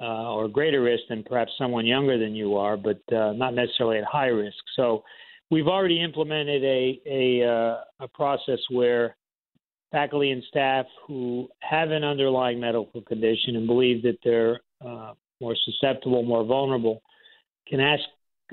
uh, 0.00 0.32
or 0.32 0.48
greater 0.48 0.82
risk 0.82 1.02
than 1.08 1.22
perhaps 1.24 1.52
someone 1.58 1.86
younger 1.86 2.18
than 2.18 2.34
you 2.34 2.56
are, 2.56 2.76
but 2.76 3.00
uh, 3.12 3.32
not 3.32 3.54
necessarily 3.54 3.98
at 3.98 4.04
high 4.04 4.26
risk. 4.26 4.58
So 4.76 5.02
we've 5.50 5.66
already 5.66 6.02
implemented 6.02 6.62
a 6.64 7.00
a, 7.06 7.48
uh, 7.48 8.04
a 8.04 8.08
process 8.08 8.58
where 8.70 9.16
faculty 9.90 10.30
and 10.30 10.42
staff 10.48 10.86
who 11.06 11.48
have 11.60 11.90
an 11.90 12.04
underlying 12.04 12.60
medical 12.60 13.00
condition 13.02 13.56
and 13.56 13.66
believe 13.66 14.02
that 14.02 14.18
they're 14.22 14.60
uh, 14.84 15.14
more 15.40 15.56
susceptible, 15.64 16.22
more 16.22 16.44
vulnerable, 16.44 17.02
can 17.66 17.80
ask 17.80 18.02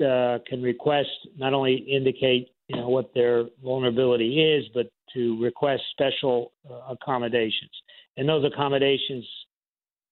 uh, 0.04 0.38
can 0.46 0.62
request 0.62 1.08
not 1.36 1.54
only 1.54 1.74
indicate 1.74 2.48
you 2.68 2.76
know 2.76 2.88
what 2.88 3.12
their 3.14 3.44
vulnerability 3.62 4.40
is, 4.40 4.64
but 4.74 4.90
to 5.14 5.40
request 5.42 5.82
special 5.92 6.52
uh, 6.70 6.92
accommodations. 6.92 7.70
And 8.16 8.28
those 8.28 8.44
accommodations 8.44 9.24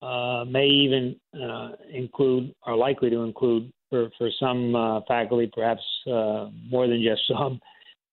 uh, 0.04 0.44
may 0.44 0.66
even 0.66 1.16
uh, 1.40 1.70
include, 1.92 2.54
are 2.64 2.76
likely 2.76 3.10
to 3.10 3.22
include, 3.22 3.72
for 3.90 4.10
for 4.18 4.28
some 4.40 4.74
uh, 4.74 5.00
faculty, 5.06 5.50
perhaps 5.52 5.82
uh, 6.06 6.48
more 6.70 6.86
than 6.86 7.02
just 7.02 7.22
some, 7.28 7.60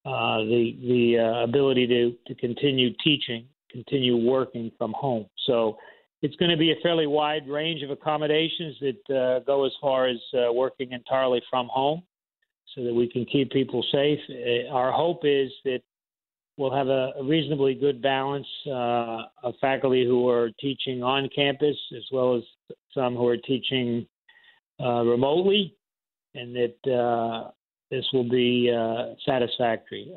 the 0.06 0.76
the 0.82 1.44
ability 1.44 1.88
to 1.88 2.16
to 2.28 2.36
continue 2.40 2.92
teaching, 3.04 3.46
continue 3.72 4.18
working 4.18 4.72
from 4.78 4.94
home. 4.94 5.26
So 5.46 5.78
it's 6.22 6.36
going 6.36 6.52
to 6.52 6.58
be 6.58 6.72
a 6.72 6.76
fairly 6.84 7.08
wide 7.08 7.48
range 7.48 7.82
of 7.82 7.90
accommodations 7.90 8.78
that 8.80 9.16
uh, 9.16 9.40
go 9.40 9.66
as 9.66 9.72
far 9.82 10.08
as 10.08 10.18
uh, 10.34 10.54
working 10.54 10.92
entirely 10.92 11.42
from 11.50 11.68
home 11.72 12.04
so 12.76 12.84
that 12.84 12.94
we 12.94 13.10
can 13.10 13.26
keep 13.26 13.52
people 13.52 13.84
safe. 13.92 14.20
Uh, 14.30 14.72
our 14.72 14.92
hope 14.92 15.22
is 15.24 15.52
that 15.66 15.82
we'll 16.58 16.74
have 16.74 16.88
a, 16.88 17.14
reasonably 17.24 17.74
good 17.74 18.02
balance 18.02 18.48
uh, 18.68 19.24
of 19.44 19.54
faculty 19.60 20.06
who 20.06 20.28
are 20.28 20.50
teaching 20.60 21.04
on 21.04 21.30
campus 21.36 21.78
as 21.96 22.04
well 22.12 22.36
as 22.36 22.44
some 22.94 23.16
who 23.16 23.28
are 23.28 23.38
teaching 23.38 24.06
uh, 24.80 25.04
remotely, 25.04 25.76
and 26.36 26.56
that 26.56 26.92
uh, 26.92 27.52
this 27.90 28.06
will 28.14 28.28
be 28.30 28.72
satisfactory. 29.26 30.12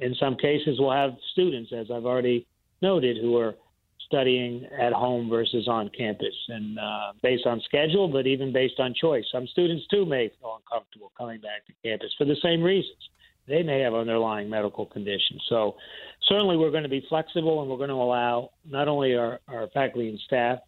in 0.00 0.14
some 0.18 0.36
cases, 0.36 0.76
we'll 0.78 0.92
have 0.92 1.12
students, 1.32 1.72
as 1.72 1.86
I've 1.90 2.06
already 2.06 2.46
noted, 2.82 3.18
who 3.20 3.36
are 3.36 3.54
studying 4.10 4.66
at 4.78 4.92
home 4.92 5.30
versus 5.30 5.68
on 5.68 5.88
campus, 5.96 6.34
and 6.48 6.78
uh, 6.78 7.12
based 7.22 7.46
on 7.46 7.60
schedule, 7.64 8.08
but 8.08 8.26
even 8.26 8.52
based 8.52 8.80
on 8.80 8.92
choice. 8.92 9.24
Some 9.30 9.46
students 9.46 9.86
too 9.86 10.04
may 10.04 10.30
feel 10.40 10.58
uncomfortable 10.58 11.12
coming 11.16 11.40
back 11.40 11.64
to 11.66 11.72
campus 11.84 12.12
for 12.18 12.24
the 12.24 12.36
same 12.42 12.60
reasons. 12.60 12.98
They 13.50 13.62
may 13.62 13.80
have 13.80 13.94
underlying 13.94 14.48
medical 14.48 14.86
conditions. 14.86 15.42
So, 15.48 15.76
certainly, 16.28 16.56
we're 16.56 16.70
going 16.70 16.84
to 16.84 16.88
be 16.88 17.04
flexible, 17.08 17.60
and 17.60 17.70
we're 17.70 17.76
going 17.76 17.90
to 17.90 17.96
allow 17.96 18.50
not 18.64 18.88
only 18.88 19.16
our, 19.16 19.40
our 19.48 19.66
faculty 19.74 20.08
and 20.08 20.18
staff 20.20 20.60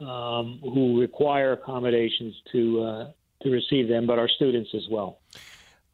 um, 0.00 0.60
who 0.62 1.00
require 1.00 1.52
accommodations 1.52 2.34
to 2.52 2.82
uh, 2.82 3.10
to 3.42 3.50
receive 3.50 3.88
them, 3.88 4.06
but 4.06 4.18
our 4.18 4.28
students 4.28 4.70
as 4.74 4.86
well. 4.90 5.20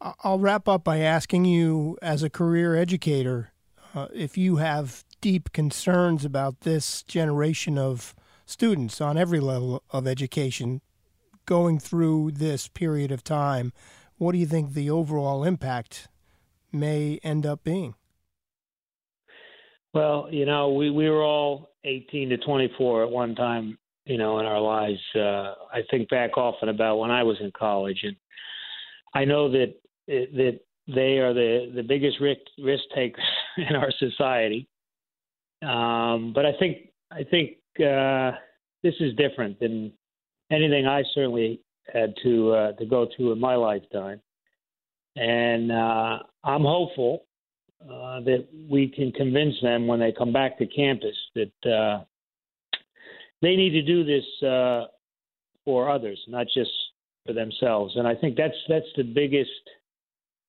I'll 0.01 0.39
wrap 0.39 0.69
up 0.69 0.85
by 0.85 0.99
asking 0.99 1.45
you, 1.45 1.97
as 2.03 2.23
a 2.23 2.31
career 2.31 2.77
educator, 2.77 3.53
uh, 3.95 4.09
if 4.13 4.37
you 4.37 4.57
have 4.57 5.05
deep 5.21 5.53
concerns 5.53 6.25
about 6.25 6.61
this 6.61 7.03
generation 7.05 7.79
of 7.79 8.15
students 8.45 9.01
on 9.01 9.17
every 9.17 9.41
level 9.41 9.83
of 9.91 10.07
education 10.07 10.83
going 11.47 11.79
through 11.79 12.33
this 12.33 12.69
period 12.69 13.11
of 13.11 13.25
time, 13.25 13.73
what 14.19 14.33
do 14.33 14.39
you 14.39 14.47
think 14.47 14.73
the 14.73 14.91
overall 14.91 15.45
impact 15.45 16.09
may 16.73 17.19
end 17.23 17.47
up 17.47 17.63
being? 17.65 17.95
Well, 19.95 20.29
you 20.31 20.45
know, 20.45 20.73
we, 20.73 20.91
we 20.91 21.09
were 21.09 21.23
all 21.23 21.71
18 21.85 22.29
to 22.31 22.37
24 22.39 23.05
at 23.05 23.11
one 23.11 23.35
time, 23.35 23.79
you 24.05 24.19
know, 24.19 24.39
in 24.41 24.47
our 24.47 24.61
lives. 24.61 25.01
Uh, 25.15 25.55
I 25.73 25.83
think 25.91 26.09
back 26.11 26.37
often 26.37 26.69
about 26.69 26.99
when 26.99 27.11
I 27.11 27.23
was 27.23 27.39
in 27.41 27.51
college, 27.57 28.01
and 28.03 28.17
I 29.15 29.25
know 29.25 29.51
that 29.51 29.75
that 30.07 30.61
they 30.87 31.19
are 31.19 31.33
the 31.33 31.73
the 31.75 31.83
biggest 31.83 32.21
risk 32.21 32.41
risk 32.63 32.83
takers 32.95 33.25
in 33.57 33.75
our 33.75 33.91
society. 33.99 34.69
Um, 35.63 36.33
but 36.35 36.45
I 36.45 36.53
think 36.59 36.89
I 37.11 37.25
think 37.25 37.57
uh, 37.81 38.33
this 38.83 38.95
is 39.01 39.15
different 39.17 39.59
than 39.61 39.93
anything 40.51 40.87
I 40.87 41.03
certainly 41.15 41.61
had 41.93 42.15
to 42.23 42.53
uh, 42.53 42.73
to 42.73 42.87
go 42.87 43.09
through 43.17 43.33
in 43.33 43.41
my 43.41 43.55
lifetime, 43.55 44.21
and 45.17 45.73
uh, 45.73 46.19
I'm 46.45 46.63
hopeful 46.63 47.25
uh, 47.83 48.21
that 48.21 48.47
we 48.69 48.89
can 48.89 49.13
convince 49.13 49.55
them 49.63 49.87
when 49.87 50.01
they 50.01 50.13
come 50.13 50.33
back 50.33 50.59
to 50.59 50.67
campus 50.67 51.17
that 51.35 51.71
uh, 51.71 52.05
they 53.43 53.55
need 53.55 53.71
to 53.71 53.83
do 53.83 54.05
this 54.05 54.25
uh, 54.49 54.87
for 55.65 55.91
others, 55.91 56.19
not 56.29 56.47
just 56.53 56.71
for 57.27 57.33
themselves. 57.33 57.95
And 57.97 58.07
I 58.07 58.15
think 58.15 58.37
that's 58.37 58.57
that's 58.69 58.87
the 58.97 59.03
biggest, 59.03 59.51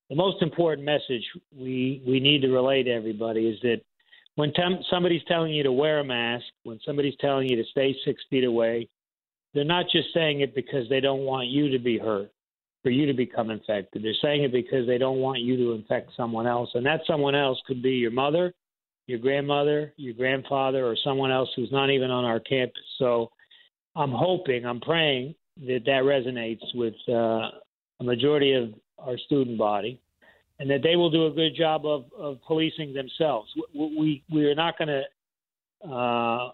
the 0.09 0.15
most 0.15 0.41
important 0.41 0.85
message 0.85 1.23
we 1.55 2.01
we 2.07 2.19
need 2.19 2.41
to 2.41 2.49
relay 2.49 2.83
to 2.83 2.91
everybody 2.91 3.47
is 3.47 3.59
that 3.61 3.81
when 4.35 4.53
somebody's 4.89 5.23
telling 5.27 5.51
you 5.51 5.63
to 5.63 5.71
wear 5.71 5.99
a 5.99 6.03
mask, 6.03 6.45
when 6.63 6.79
somebody's 6.85 7.15
telling 7.19 7.49
you 7.49 7.55
to 7.55 7.63
stay 7.71 7.95
six 8.05 8.21
feet 8.29 8.43
away, 8.43 8.87
they're 9.57 9.65
not 9.65 9.87
just 9.91 10.13
saying 10.13 10.41
it 10.41 10.53
because 10.53 10.87
they 10.87 10.99
don't 10.99 11.21
want 11.21 11.47
you 11.47 11.67
to 11.71 11.79
be 11.79 11.97
hurt, 11.97 12.29
for 12.83 12.91
you 12.91 13.07
to 13.07 13.13
become 13.13 13.49
infected. 13.49 14.03
They're 14.03 14.13
saying 14.21 14.43
it 14.43 14.51
because 14.51 14.85
they 14.85 14.99
don't 14.99 15.17
want 15.17 15.39
you 15.39 15.57
to 15.57 15.71
infect 15.71 16.11
someone 16.15 16.45
else. 16.45 16.69
And 16.75 16.85
that 16.85 17.01
someone 17.07 17.33
else 17.33 17.59
could 17.65 17.81
be 17.81 17.93
your 17.93 18.11
mother, 18.11 18.53
your 19.07 19.17
grandmother, 19.17 19.93
your 19.97 20.13
grandfather, 20.13 20.85
or 20.85 20.95
someone 21.03 21.31
else 21.31 21.49
who's 21.55 21.71
not 21.71 21.89
even 21.89 22.11
on 22.11 22.23
our 22.23 22.39
campus. 22.39 22.83
So 22.99 23.31
I'm 23.95 24.11
hoping, 24.11 24.63
I'm 24.63 24.79
praying 24.79 25.33
that 25.65 25.81
that 25.87 26.03
resonates 26.03 26.63
with 26.75 26.93
uh, 27.09 27.49
a 27.99 28.03
majority 28.03 28.53
of 28.53 28.75
our 28.99 29.17
student 29.17 29.57
body 29.57 29.99
and 30.59 30.69
that 30.69 30.83
they 30.83 30.95
will 30.95 31.09
do 31.09 31.25
a 31.25 31.31
good 31.31 31.55
job 31.57 31.83
of, 31.83 32.05
of 32.15 32.37
policing 32.45 32.93
themselves. 32.93 33.49
We, 33.73 33.97
we, 33.97 34.23
we 34.31 34.45
are 34.45 34.55
not 34.55 34.77
going 34.77 34.89
to 34.89 35.89
uh, 35.91 36.51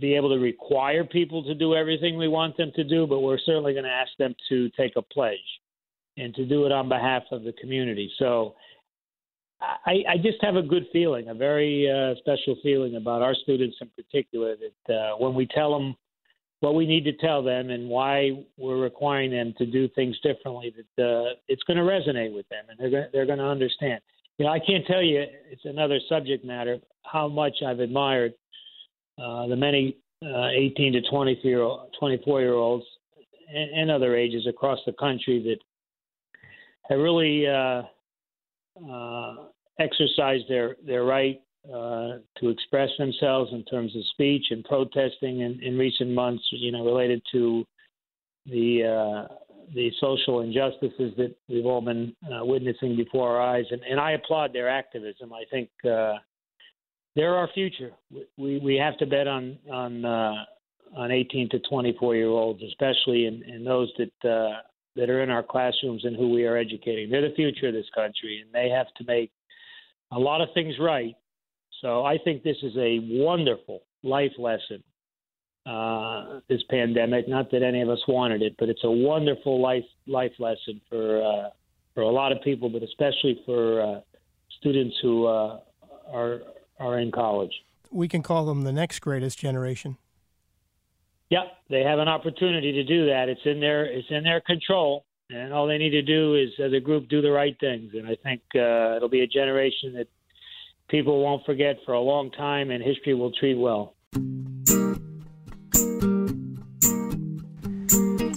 be 0.00 0.14
able 0.14 0.30
to 0.30 0.40
require 0.40 1.04
people 1.04 1.42
to 1.44 1.54
do 1.54 1.74
everything 1.74 2.16
we 2.16 2.28
want 2.28 2.56
them 2.56 2.72
to 2.74 2.84
do, 2.84 3.06
but 3.06 3.20
we're 3.20 3.38
certainly 3.38 3.72
going 3.72 3.84
to 3.84 3.90
ask 3.90 4.10
them 4.18 4.34
to 4.48 4.68
take 4.70 4.92
a 4.96 5.02
pledge 5.02 5.38
and 6.16 6.34
to 6.34 6.44
do 6.44 6.66
it 6.66 6.72
on 6.72 6.88
behalf 6.88 7.22
of 7.30 7.42
the 7.44 7.52
community. 7.52 8.10
So 8.18 8.54
I, 9.60 10.02
I 10.08 10.16
just 10.16 10.42
have 10.42 10.56
a 10.56 10.62
good 10.62 10.86
feeling, 10.92 11.28
a 11.28 11.34
very 11.34 11.90
uh, 11.90 12.18
special 12.18 12.56
feeling 12.62 12.96
about 12.96 13.22
our 13.22 13.34
students 13.34 13.76
in 13.80 13.90
particular, 13.96 14.56
that 14.56 14.94
uh, 14.94 15.16
when 15.16 15.34
we 15.34 15.46
tell 15.46 15.72
them 15.72 15.96
what 16.60 16.74
we 16.74 16.86
need 16.86 17.04
to 17.04 17.12
tell 17.12 17.42
them 17.42 17.70
and 17.70 17.88
why 17.88 18.30
we're 18.56 18.80
requiring 18.80 19.30
them 19.30 19.54
to 19.58 19.66
do 19.66 19.88
things 19.88 20.18
differently 20.22 20.74
that 20.96 21.04
uh, 21.04 21.34
it's 21.48 21.62
going 21.64 21.76
to 21.76 21.82
resonate 21.82 22.34
with 22.34 22.48
them 22.48 22.64
and 22.68 22.92
they're 22.92 23.08
they're 23.12 23.26
going 23.26 23.38
to 23.38 23.44
understand. 23.44 24.00
You 24.38 24.46
know, 24.46 24.52
I 24.52 24.58
can't 24.58 24.86
tell 24.86 25.02
you 25.02 25.24
it's 25.50 25.64
another 25.64 26.00
subject 26.08 26.44
matter 26.44 26.78
how 27.04 27.28
much 27.28 27.56
I've 27.64 27.80
admired 27.80 28.34
uh, 29.18 29.46
the 29.46 29.56
many 29.56 29.96
uh, 30.24 30.48
18 30.48 30.94
to 30.94 31.02
24 31.10 31.50
year, 31.50 31.76
24 31.98 32.40
year 32.40 32.54
olds 32.54 32.84
and, 33.52 33.70
and, 33.70 33.90
other 33.90 34.16
ages 34.16 34.46
across 34.46 34.78
the 34.86 34.92
country 34.94 35.42
that 35.42 35.58
have 36.88 36.98
really 36.98 37.46
uh, 37.46 37.82
uh, 38.90 39.34
exercise 39.78 40.40
their 40.48 40.76
their 40.86 41.04
right 41.04 41.40
to 41.66 42.48
express 42.48 42.90
themselves 42.98 43.50
in 43.52 43.64
terms 43.64 43.94
of 43.96 44.02
speech 44.12 44.44
and 44.50 44.64
protesting 44.64 45.40
in, 45.40 45.58
in 45.62 45.78
recent 45.78 46.10
months, 46.10 46.44
you 46.50 46.70
know, 46.70 46.84
related 46.84 47.22
to 47.32 47.64
the 48.46 48.84
uh, 49.30 49.34
the 49.74 49.90
social 50.00 50.40
injustices 50.40 51.12
that 51.16 51.34
we've 51.48 51.66
all 51.66 51.80
been 51.80 52.14
uh, 52.26 52.44
witnessing 52.44 52.96
before 52.96 53.30
our 53.30 53.40
eyes, 53.40 53.64
and, 53.70 53.80
and 53.82 53.98
I 53.98 54.12
applaud 54.12 54.52
their 54.52 54.68
activism. 54.68 55.32
I 55.32 55.44
think 55.50 55.70
uh, 55.84 56.14
they're 57.16 57.36
our 57.36 57.48
future. 57.54 57.92
We 58.36 58.58
we 58.58 58.76
have 58.76 58.96
to 58.98 59.06
bet 59.06 59.28
on 59.28 59.58
on 59.70 60.04
uh, 60.04 60.44
on 60.96 61.10
18 61.10 61.48
to 61.50 61.58
24 61.60 62.16
year 62.16 62.28
olds, 62.28 62.62
especially 62.62 63.26
in, 63.26 63.42
in 63.44 63.64
those 63.64 63.92
that 63.98 64.28
uh, 64.28 64.60
that 64.96 65.10
are 65.10 65.22
in 65.22 65.30
our 65.30 65.42
classrooms 65.42 66.04
and 66.04 66.16
who 66.16 66.30
we 66.30 66.44
are 66.44 66.56
educating. 66.56 67.10
They're 67.10 67.28
the 67.28 67.34
future 67.34 67.68
of 67.68 67.74
this 67.74 67.88
country, 67.94 68.42
and 68.44 68.52
they 68.52 68.68
have 68.70 68.86
to 68.96 69.04
make 69.04 69.30
a 70.12 70.18
lot 70.18 70.40
of 70.40 70.48
things 70.54 70.74
right. 70.80 71.16
So 71.80 72.04
I 72.04 72.18
think 72.18 72.42
this 72.42 72.56
is 72.62 72.76
a 72.76 73.00
wonderful 73.02 73.82
life 74.02 74.32
lesson. 74.38 74.82
Uh, 75.66 76.40
this 76.48 76.62
pandemic, 76.68 77.26
not 77.26 77.50
that 77.50 77.62
any 77.62 77.80
of 77.80 77.88
us 77.88 78.00
wanted 78.06 78.42
it, 78.42 78.54
but 78.58 78.68
it's 78.68 78.84
a 78.84 78.90
wonderful 78.90 79.60
life 79.60 79.84
life 80.06 80.32
lesson 80.38 80.80
for 80.88 81.22
uh, 81.22 81.48
for 81.94 82.02
a 82.02 82.10
lot 82.10 82.32
of 82.32 82.42
people, 82.42 82.68
but 82.68 82.82
especially 82.82 83.40
for 83.46 83.80
uh, 83.80 84.00
students 84.58 84.94
who 85.00 85.26
uh, 85.26 85.60
are 86.12 86.40
are 86.78 86.98
in 86.98 87.10
college. 87.12 87.52
We 87.90 88.08
can 88.08 88.22
call 88.22 88.46
them 88.46 88.62
the 88.62 88.72
next 88.72 89.00
greatest 89.00 89.38
generation. 89.38 89.96
Yep, 91.30 91.44
they 91.70 91.82
have 91.82 91.98
an 91.98 92.08
opportunity 92.08 92.72
to 92.72 92.84
do 92.84 93.06
that. 93.06 93.28
It's 93.28 93.40
in 93.44 93.60
their 93.60 93.84
it's 93.86 94.08
in 94.10 94.24
their 94.24 94.40
control, 94.40 95.04
and 95.30 95.52
all 95.52 95.66
they 95.66 95.78
need 95.78 95.90
to 95.90 96.02
do 96.02 96.34
is, 96.34 96.50
as 96.62 96.72
a 96.72 96.80
group, 96.80 97.08
do 97.08 97.22
the 97.22 97.30
right 97.30 97.56
things. 97.58 97.92
And 97.94 98.06
I 98.06 98.16
think 98.22 98.42
uh, 98.54 98.96
it'll 98.96 99.08
be 99.08 99.22
a 99.22 99.26
generation 99.26 99.94
that 99.94 100.08
people 100.88 101.22
won't 101.22 101.44
forget 101.46 101.78
for 101.86 101.94
a 101.94 102.00
long 102.00 102.30
time, 102.30 102.70
and 102.70 102.82
history 102.82 103.14
will 103.14 103.32
treat 103.32 103.58
well. 103.58 103.94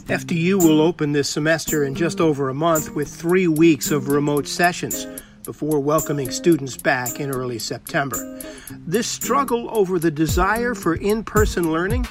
FDU 0.08 0.64
will 0.64 0.80
open 0.80 1.12
this 1.12 1.30
semester 1.30 1.84
in 1.84 1.94
just 1.94 2.22
over 2.22 2.48
a 2.48 2.54
month 2.54 2.96
with 2.96 3.10
three 3.10 3.50
weeks 3.50 3.92
of 3.92 4.08
remote 4.08 4.48
sessions 4.48 5.06
before 5.48 5.80
welcoming 5.80 6.30
students 6.30 6.76
back 6.76 7.22
in 7.22 7.32
early 7.32 7.58
September. 7.58 8.38
This 8.86 9.08
struggle 9.08 9.70
over 9.72 9.98
the 9.98 10.12
desire 10.12 10.76
for 10.76 10.96
in 10.96 11.24
person 11.24 11.72
learning 11.72 12.06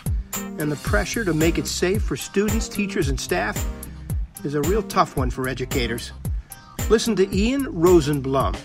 and 0.58 0.72
the 0.72 0.76
pressure 0.76 1.22
to 1.22 1.34
make 1.34 1.58
it 1.58 1.66
safe 1.66 2.02
for 2.02 2.16
students, 2.16 2.66
teachers, 2.66 3.10
and 3.10 3.20
staff 3.20 3.62
is 4.42 4.54
a 4.54 4.62
real 4.62 4.82
tough 4.84 5.18
one 5.18 5.28
for 5.28 5.50
educators. 5.50 6.12
Listen 6.88 7.14
to 7.14 7.28
Ian 7.36 7.66
Rosenblum, 7.66 8.58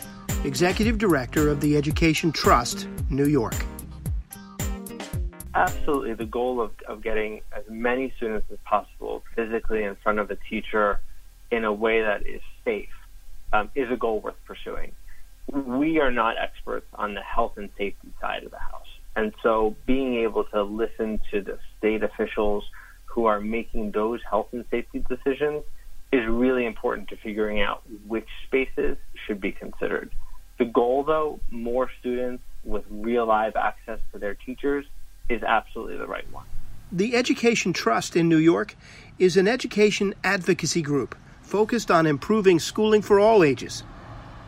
Executive 0.45 0.97
Director 0.97 1.49
of 1.49 1.59
the 1.59 1.75
Education 1.75 2.31
Trust, 2.31 2.87
New 3.09 3.27
York. 3.27 3.65
Absolutely. 5.53 6.13
The 6.13 6.25
goal 6.25 6.61
of, 6.61 6.71
of 6.87 7.03
getting 7.03 7.41
as 7.51 7.65
many 7.69 8.13
students 8.15 8.47
as 8.49 8.57
possible 8.63 9.21
physically 9.35 9.83
in 9.83 9.97
front 9.97 10.19
of 10.19 10.31
a 10.31 10.37
teacher 10.49 11.01
in 11.51 11.65
a 11.65 11.73
way 11.73 12.01
that 12.01 12.25
is 12.25 12.39
safe 12.63 12.87
um, 13.53 13.69
is 13.75 13.91
a 13.91 13.97
goal 13.97 14.19
worth 14.19 14.35
pursuing. 14.45 14.91
We 15.51 15.99
are 15.99 16.11
not 16.11 16.37
experts 16.37 16.87
on 16.93 17.13
the 17.13 17.21
health 17.21 17.57
and 17.57 17.69
safety 17.77 18.09
side 18.19 18.43
of 18.43 18.51
the 18.51 18.59
house. 18.59 18.87
And 19.15 19.33
so 19.43 19.75
being 19.85 20.15
able 20.15 20.45
to 20.45 20.63
listen 20.63 21.19
to 21.31 21.41
the 21.41 21.59
state 21.77 22.03
officials 22.03 22.63
who 23.05 23.25
are 23.25 23.41
making 23.41 23.91
those 23.91 24.21
health 24.29 24.47
and 24.53 24.63
safety 24.71 25.03
decisions 25.09 25.63
is 26.13 26.25
really 26.27 26.65
important 26.65 27.09
to 27.09 27.17
figuring 27.17 27.61
out 27.61 27.83
which 28.07 28.27
spaces 28.47 28.97
should 29.25 29.41
be 29.41 29.51
considered. 29.51 30.11
The 30.57 30.65
goal, 30.65 31.03
though, 31.03 31.39
more 31.49 31.89
students 31.99 32.43
with 32.63 32.83
real 32.89 33.25
live 33.25 33.55
access 33.55 33.99
to 34.13 34.19
their 34.19 34.35
teachers 34.35 34.85
is 35.29 35.41
absolutely 35.43 35.97
the 35.97 36.07
right 36.07 36.29
one. 36.31 36.45
The 36.91 37.15
Education 37.15 37.73
Trust 37.73 38.15
in 38.15 38.27
New 38.27 38.37
York 38.37 38.75
is 39.17 39.37
an 39.37 39.47
education 39.47 40.13
advocacy 40.23 40.81
group 40.81 41.15
focused 41.51 41.91
on 41.91 42.05
improving 42.05 42.59
schooling 42.59 43.01
for 43.01 43.19
all 43.19 43.43
ages. 43.43 43.83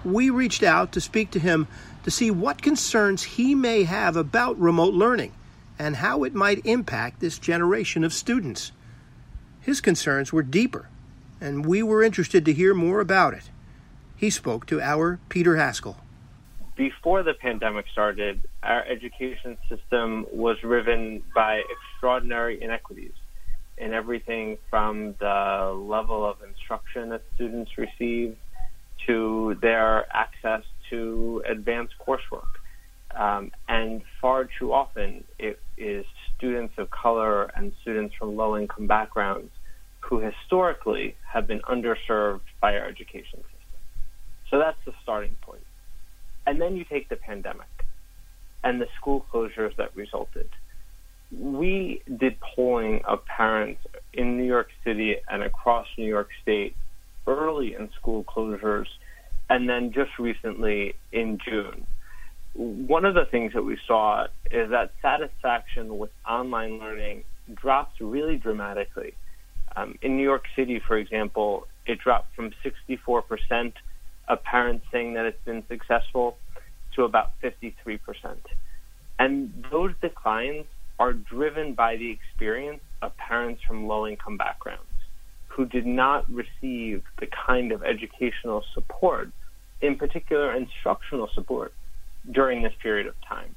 We 0.05 0.29
reached 0.29 0.63
out 0.63 0.93
to 0.93 1.01
speak 1.01 1.31
to 1.31 1.39
him 1.39 1.67
to 2.05 2.09
see 2.09 2.31
what 2.31 2.61
concerns 2.61 3.23
he 3.23 3.53
may 3.53 3.83
have 3.83 4.15
about 4.15 4.57
remote 4.57 4.93
learning 4.93 5.33
and 5.77 5.97
how 5.97 6.23
it 6.23 6.33
might 6.33 6.65
impact 6.65 7.19
this 7.19 7.37
generation 7.37 8.05
of 8.05 8.13
students. 8.13 8.71
His 9.59 9.81
concerns 9.81 10.31
were 10.31 10.43
deeper, 10.43 10.87
and 11.41 11.65
we 11.65 11.83
were 11.83 12.03
interested 12.03 12.45
to 12.45 12.53
hear 12.53 12.73
more 12.73 13.01
about 13.01 13.33
it. 13.33 13.49
He 14.15 14.29
spoke 14.29 14.65
to 14.67 14.79
our 14.79 15.19
Peter 15.27 15.57
Haskell. 15.57 15.97
Before 16.77 17.21
the 17.21 17.33
pandemic 17.33 17.85
started, 17.91 18.47
our 18.63 18.85
education 18.85 19.57
system 19.67 20.25
was 20.31 20.55
riven 20.63 21.21
by 21.35 21.63
extraordinary 21.69 22.63
inequities 22.63 23.11
in 23.83 23.93
everything 23.93 24.57
from 24.69 25.15
the 25.19 25.73
level 25.75 26.25
of 26.25 26.37
instruction 26.47 27.09
that 27.09 27.21
students 27.35 27.71
receive 27.77 28.37
to 29.05 29.57
their 29.61 30.05
access 30.15 30.63
to 30.89 31.43
advanced 31.45 31.93
coursework. 31.99 32.53
Um, 33.13 33.51
and 33.67 34.01
far 34.21 34.47
too 34.57 34.71
often, 34.71 35.25
it 35.37 35.59
is 35.77 36.05
students 36.37 36.73
of 36.77 36.89
color 36.89 37.43
and 37.55 37.73
students 37.81 38.15
from 38.15 38.35
low 38.35 38.57
income 38.57 38.87
backgrounds 38.87 39.51
who 39.99 40.19
historically 40.19 41.15
have 41.31 41.45
been 41.45 41.61
underserved 41.61 42.47
by 42.61 42.77
our 42.77 42.87
education 42.87 43.39
system. 43.39 43.79
So 44.49 44.59
that's 44.59 44.77
the 44.85 44.93
starting 45.03 45.35
point. 45.41 45.65
And 46.47 46.59
then 46.59 46.75
you 46.75 46.85
take 46.85 47.09
the 47.09 47.15
pandemic 47.15 47.67
and 48.63 48.79
the 48.79 48.87
school 48.97 49.25
closures 49.31 49.75
that 49.75 49.95
resulted. 49.95 50.49
We 51.39 52.01
did 52.17 52.37
polling 52.39 53.01
of 53.05 53.25
parents 53.25 53.81
in 54.13 54.37
New 54.37 54.45
York 54.45 54.69
City 54.83 55.15
and 55.29 55.43
across 55.43 55.87
New 55.97 56.07
York 56.07 56.29
State 56.41 56.75
early 57.25 57.73
in 57.73 57.89
school 57.99 58.23
closures 58.23 58.87
and 59.49 59.69
then 59.69 59.91
just 59.93 60.11
recently 60.19 60.95
in 61.11 61.37
June. 61.43 61.85
One 62.53 63.05
of 63.05 63.15
the 63.15 63.25
things 63.25 63.53
that 63.53 63.63
we 63.63 63.77
saw 63.87 64.25
is 64.51 64.69
that 64.69 64.91
satisfaction 65.01 65.97
with 65.97 66.11
online 66.27 66.79
learning 66.79 67.23
drops 67.53 67.99
really 67.99 68.37
dramatically. 68.37 69.13
Um, 69.75 69.97
in 70.01 70.17
New 70.17 70.23
York 70.23 70.45
City, 70.55 70.79
for 70.85 70.97
example, 70.97 71.67
it 71.85 71.99
dropped 71.99 72.35
from 72.35 72.51
64% 72.63 73.73
of 74.27 74.43
parents 74.43 74.85
saying 74.91 75.15
that 75.15 75.25
it's 75.25 75.43
been 75.45 75.63
successful 75.67 76.37
to 76.95 77.03
about 77.03 77.31
53%. 77.41 77.99
And 79.19 79.65
those 79.71 79.93
declines 80.01 80.65
are 80.99 81.13
driven 81.13 81.73
by 81.73 81.95
the 81.95 82.11
experience 82.11 82.81
of 83.01 83.15
parents 83.17 83.61
from 83.67 83.87
low 83.87 84.07
income 84.07 84.37
backgrounds 84.37 84.83
who 85.47 85.65
did 85.65 85.85
not 85.85 86.29
receive 86.31 87.03
the 87.19 87.27
kind 87.27 87.71
of 87.71 87.83
educational 87.83 88.63
support, 88.73 89.29
in 89.81 89.95
particular 89.95 90.55
instructional 90.55 91.29
support, 91.33 91.73
during 92.31 92.63
this 92.63 92.73
period 92.81 93.05
of 93.05 93.13
time. 93.27 93.55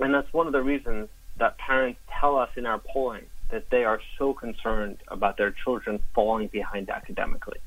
And 0.00 0.12
that's 0.12 0.32
one 0.32 0.46
of 0.46 0.52
the 0.52 0.62
reasons 0.62 1.08
that 1.38 1.56
parents 1.58 1.98
tell 2.20 2.36
us 2.36 2.50
in 2.56 2.66
our 2.66 2.78
polling 2.78 3.24
that 3.50 3.70
they 3.70 3.84
are 3.84 4.00
so 4.18 4.34
concerned 4.34 4.98
about 5.08 5.36
their 5.36 5.50
children 5.50 6.00
falling 6.14 6.48
behind 6.48 6.90
academically. 6.90 7.58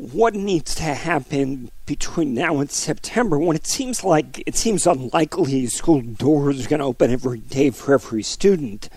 What 0.00 0.34
needs 0.34 0.74
to 0.76 0.82
happen 0.84 1.70
between 1.84 2.32
now 2.32 2.58
and 2.58 2.70
September 2.70 3.38
when 3.38 3.54
it 3.54 3.66
seems 3.66 4.02
like 4.02 4.42
it 4.46 4.56
seems 4.56 4.86
unlikely 4.86 5.66
school 5.66 6.00
doors 6.00 6.64
are 6.64 6.68
going 6.70 6.80
to 6.80 6.86
open 6.86 7.10
every 7.10 7.40
day 7.40 7.68
for 7.68 7.92
every 7.92 8.22
student? 8.22 8.88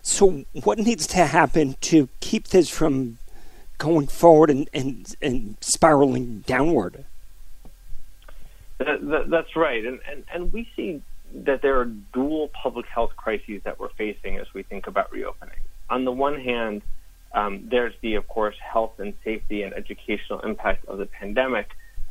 So, 0.00 0.46
what 0.64 0.78
needs 0.78 1.06
to 1.08 1.26
happen 1.26 1.76
to 1.82 2.08
keep 2.20 2.48
this 2.48 2.70
from 2.70 3.18
going 3.76 4.06
forward 4.06 4.48
and, 4.48 4.66
and, 4.72 5.14
and 5.20 5.58
spiraling 5.60 6.42
downward? 6.46 7.04
That, 8.78 9.06
that, 9.10 9.28
that's 9.28 9.56
right. 9.56 9.84
And, 9.84 10.00
and, 10.10 10.24
and 10.32 10.52
we 10.54 10.70
see 10.74 11.02
that 11.34 11.60
there 11.60 11.78
are 11.80 11.84
dual 11.84 12.48
public 12.48 12.86
health 12.86 13.12
crises 13.14 13.60
that 13.64 13.78
we're 13.78 13.90
facing 13.90 14.38
as 14.38 14.46
we 14.54 14.62
think 14.62 14.86
about 14.86 15.12
reopening. 15.12 15.60
On 15.90 16.06
the 16.06 16.12
one 16.12 16.40
hand, 16.40 16.80
um, 17.36 17.68
there's 17.70 17.92
the, 18.00 18.14
of 18.14 18.26
course, 18.26 18.56
health 18.58 18.98
and 18.98 19.12
safety 19.22 19.62
and 19.62 19.74
educational 19.74 20.40
impact 20.40 20.86
of 20.86 20.96
the 20.96 21.04
pandemic. 21.06 21.68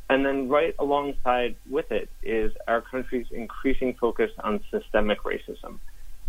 And 0.07 0.23
then 0.23 0.49
right 0.49 0.75
alongside 0.77 1.55
with 1.67 1.91
it 1.91 2.09
is 2.21 2.51
our 2.67 2.81
country's 2.81 3.25
increasing 3.31 3.95
focus 3.99 4.29
on 4.43 4.63
systemic 4.69 5.23
racism. 5.23 5.79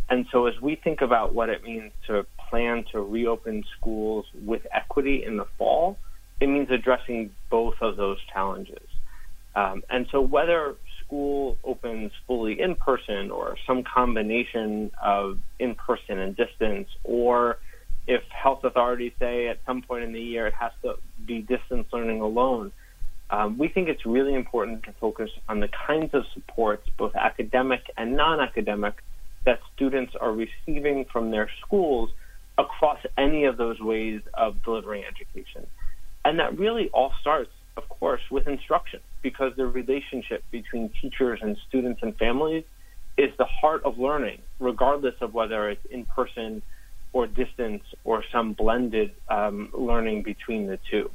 And 0.08 0.26
so, 0.32 0.46
as 0.46 0.54
we 0.62 0.76
think 0.76 1.02
about 1.02 1.34
what 1.34 1.50
it 1.50 1.62
means 1.62 1.92
to 2.06 2.24
plan 2.48 2.84
to 2.92 3.00
reopen 3.00 3.64
schools 3.76 4.24
with 4.44 4.66
equity 4.72 5.22
in 5.22 5.36
the 5.36 5.46
fall, 5.58 5.98
it 6.40 6.46
means 6.46 6.70
addressing 6.70 7.32
both 7.50 7.74
of 7.82 7.96
those 7.96 8.18
challenges. 8.32 8.86
Um, 9.54 9.82
and 9.90 10.06
so, 10.10 10.22
whether 10.22 10.76
school 11.04 11.58
opens 11.64 12.12
fully 12.26 12.60
in 12.60 12.76
person 12.76 13.30
or 13.30 13.56
some 13.66 13.82
combination 13.82 14.90
of 15.02 15.38
in 15.58 15.74
person 15.74 16.18
and 16.18 16.34
distance, 16.34 16.88
or 17.04 17.58
if 18.06 18.22
health 18.30 18.64
authorities 18.64 19.12
say 19.18 19.48
at 19.48 19.58
some 19.66 19.82
point 19.82 20.04
in 20.04 20.12
the 20.12 20.20
year 20.20 20.46
it 20.46 20.54
has 20.54 20.72
to 20.82 20.94
be 21.24 21.40
distance 21.40 21.86
learning 21.92 22.20
alone, 22.20 22.72
um, 23.30 23.58
we 23.58 23.68
think 23.68 23.88
it's 23.88 24.06
really 24.06 24.34
important 24.34 24.84
to 24.84 24.92
focus 25.00 25.30
on 25.48 25.60
the 25.60 25.68
kinds 25.86 26.14
of 26.14 26.24
supports, 26.32 26.88
both 26.96 27.14
academic 27.16 27.80
and 27.96 28.16
non 28.16 28.40
academic, 28.40 28.94
that 29.44 29.60
students 29.74 30.14
are 30.20 30.32
receiving 30.32 31.06
from 31.12 31.30
their 31.30 31.50
schools 31.64 32.10
across 32.58 32.98
any 33.18 33.44
of 33.44 33.56
those 33.56 33.80
ways 33.80 34.20
of 34.34 34.62
delivering 34.62 35.04
education. 35.04 35.66
And 36.24 36.38
that 36.38 36.58
really 36.58 36.88
all 36.90 37.12
starts, 37.20 37.50
of 37.76 37.88
course, 37.88 38.22
with 38.30 38.46
instruction, 38.46 39.00
because 39.22 39.52
the 39.56 39.66
relationship 39.66 40.44
between 40.50 40.90
teachers 41.02 41.40
and 41.42 41.56
students 41.68 42.00
and 42.02 42.16
families 42.16 42.64
is 43.18 43.30
the 43.38 43.44
heart 43.44 43.82
of 43.84 43.98
learning, 43.98 44.38
regardless 44.60 45.14
of 45.20 45.34
whether 45.34 45.68
it's 45.70 45.84
in 45.90 46.04
person 46.06 46.62
or 47.16 47.26
distance 47.26 47.82
or 48.04 48.22
some 48.30 48.52
blended 48.52 49.10
um, 49.30 49.70
learning 49.72 50.22
between 50.22 50.66
the 50.66 50.78
two. 50.90 51.10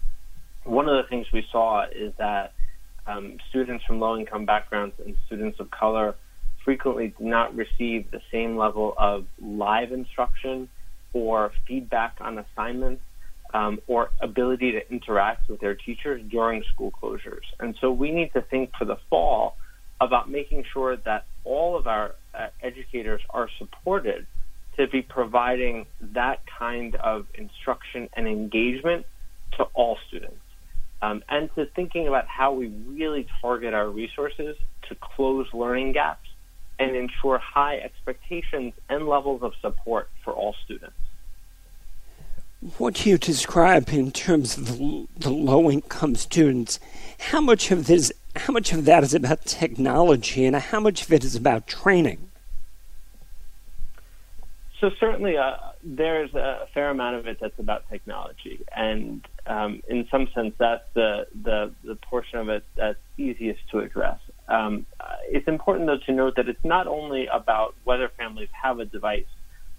One 0.63 0.89
of 0.89 0.95
the 0.95 1.07
things 1.07 1.27
we 1.31 1.45
saw 1.51 1.85
is 1.85 2.11
that 2.17 2.53
um, 3.05 3.37
students 3.49 3.85
from 3.85 3.99
low 3.99 4.17
income 4.17 4.45
backgrounds 4.45 4.95
and 5.05 5.15
students 5.27 5.59
of 5.59 5.69
color 5.69 6.15
frequently 6.65 7.13
do 7.19 7.25
not 7.25 7.55
receive 7.55 8.09
the 8.09 8.21
same 8.31 8.57
level 8.57 8.95
of 8.97 9.27
live 9.39 9.91
instruction 9.91 10.69
or 11.13 11.51
feedback 11.67 12.15
on 12.19 12.39
assignments 12.39 13.03
um, 13.53 13.79
or 13.85 14.09
ability 14.21 14.71
to 14.71 14.91
interact 14.91 15.47
with 15.49 15.59
their 15.59 15.75
teachers 15.75 16.19
during 16.31 16.63
school 16.73 16.91
closures. 16.99 17.45
And 17.59 17.75
so 17.79 17.91
we 17.91 18.09
need 18.09 18.33
to 18.33 18.41
think 18.41 18.71
for 18.75 18.85
the 18.85 18.97
fall 19.07 19.55
about 19.99 20.31
making 20.31 20.63
sure 20.73 20.97
that 20.97 21.25
all 21.43 21.77
of 21.77 21.85
our 21.85 22.15
uh, 22.33 22.47
educators 22.63 23.21
are 23.29 23.49
supported 23.59 24.25
be 24.87 25.01
providing 25.01 25.85
that 26.01 26.41
kind 26.45 26.95
of 26.95 27.25
instruction 27.33 28.09
and 28.13 28.27
engagement 28.27 29.05
to 29.57 29.63
all 29.73 29.97
students. 30.07 30.37
Um, 31.01 31.23
and 31.29 31.53
to 31.55 31.65
thinking 31.65 32.07
about 32.07 32.27
how 32.27 32.53
we 32.53 32.67
really 32.67 33.27
target 33.41 33.73
our 33.73 33.89
resources 33.89 34.55
to 34.89 34.95
close 34.95 35.47
learning 35.53 35.93
gaps 35.93 36.29
and 36.77 36.95
ensure 36.95 37.37
high 37.37 37.77
expectations 37.77 38.73
and 38.89 39.07
levels 39.07 39.41
of 39.43 39.53
support 39.61 40.09
for 40.23 40.33
all 40.33 40.55
students. 40.65 40.95
What 42.77 43.05
you 43.05 43.17
describe 43.17 43.89
in 43.89 44.11
terms 44.11 44.57
of 44.57 44.67
the, 44.67 45.07
the 45.17 45.31
low 45.31 45.71
income 45.71 46.15
students, 46.15 46.79
how 47.19 47.41
much 47.41 47.71
of 47.71 47.87
this 47.87 48.11
how 48.35 48.53
much 48.53 48.71
of 48.71 48.85
that 48.85 49.03
is 49.03 49.13
about 49.13 49.45
technology 49.45 50.45
and 50.45 50.55
how 50.55 50.79
much 50.79 51.03
of 51.03 51.11
it 51.11 51.23
is 51.23 51.35
about 51.35 51.67
training? 51.67 52.30
So 54.81 54.89
certainly, 54.99 55.37
uh, 55.37 55.57
there's 55.83 56.33
a 56.33 56.65
fair 56.73 56.89
amount 56.89 57.15
of 57.15 57.27
it 57.27 57.37
that's 57.39 57.57
about 57.59 57.87
technology, 57.89 58.65
and 58.75 59.23
um, 59.45 59.81
in 59.87 60.07
some 60.09 60.27
sense, 60.33 60.53
that's 60.57 60.83
the, 60.95 61.27
the, 61.43 61.71
the 61.83 61.95
portion 62.09 62.39
of 62.39 62.49
it 62.49 62.63
that's 62.75 62.97
easiest 63.17 63.59
to 63.71 63.79
address. 63.79 64.19
Um, 64.47 64.87
uh, 64.99 65.05
it's 65.29 65.47
important 65.47 65.85
though 65.85 65.99
to 66.07 66.11
note 66.11 66.33
that 66.35 66.49
it's 66.49 66.65
not 66.65 66.87
only 66.87 67.27
about 67.31 67.75
whether 67.83 68.09
families 68.17 68.49
have 68.59 68.79
a 68.79 68.85
device. 68.85 69.25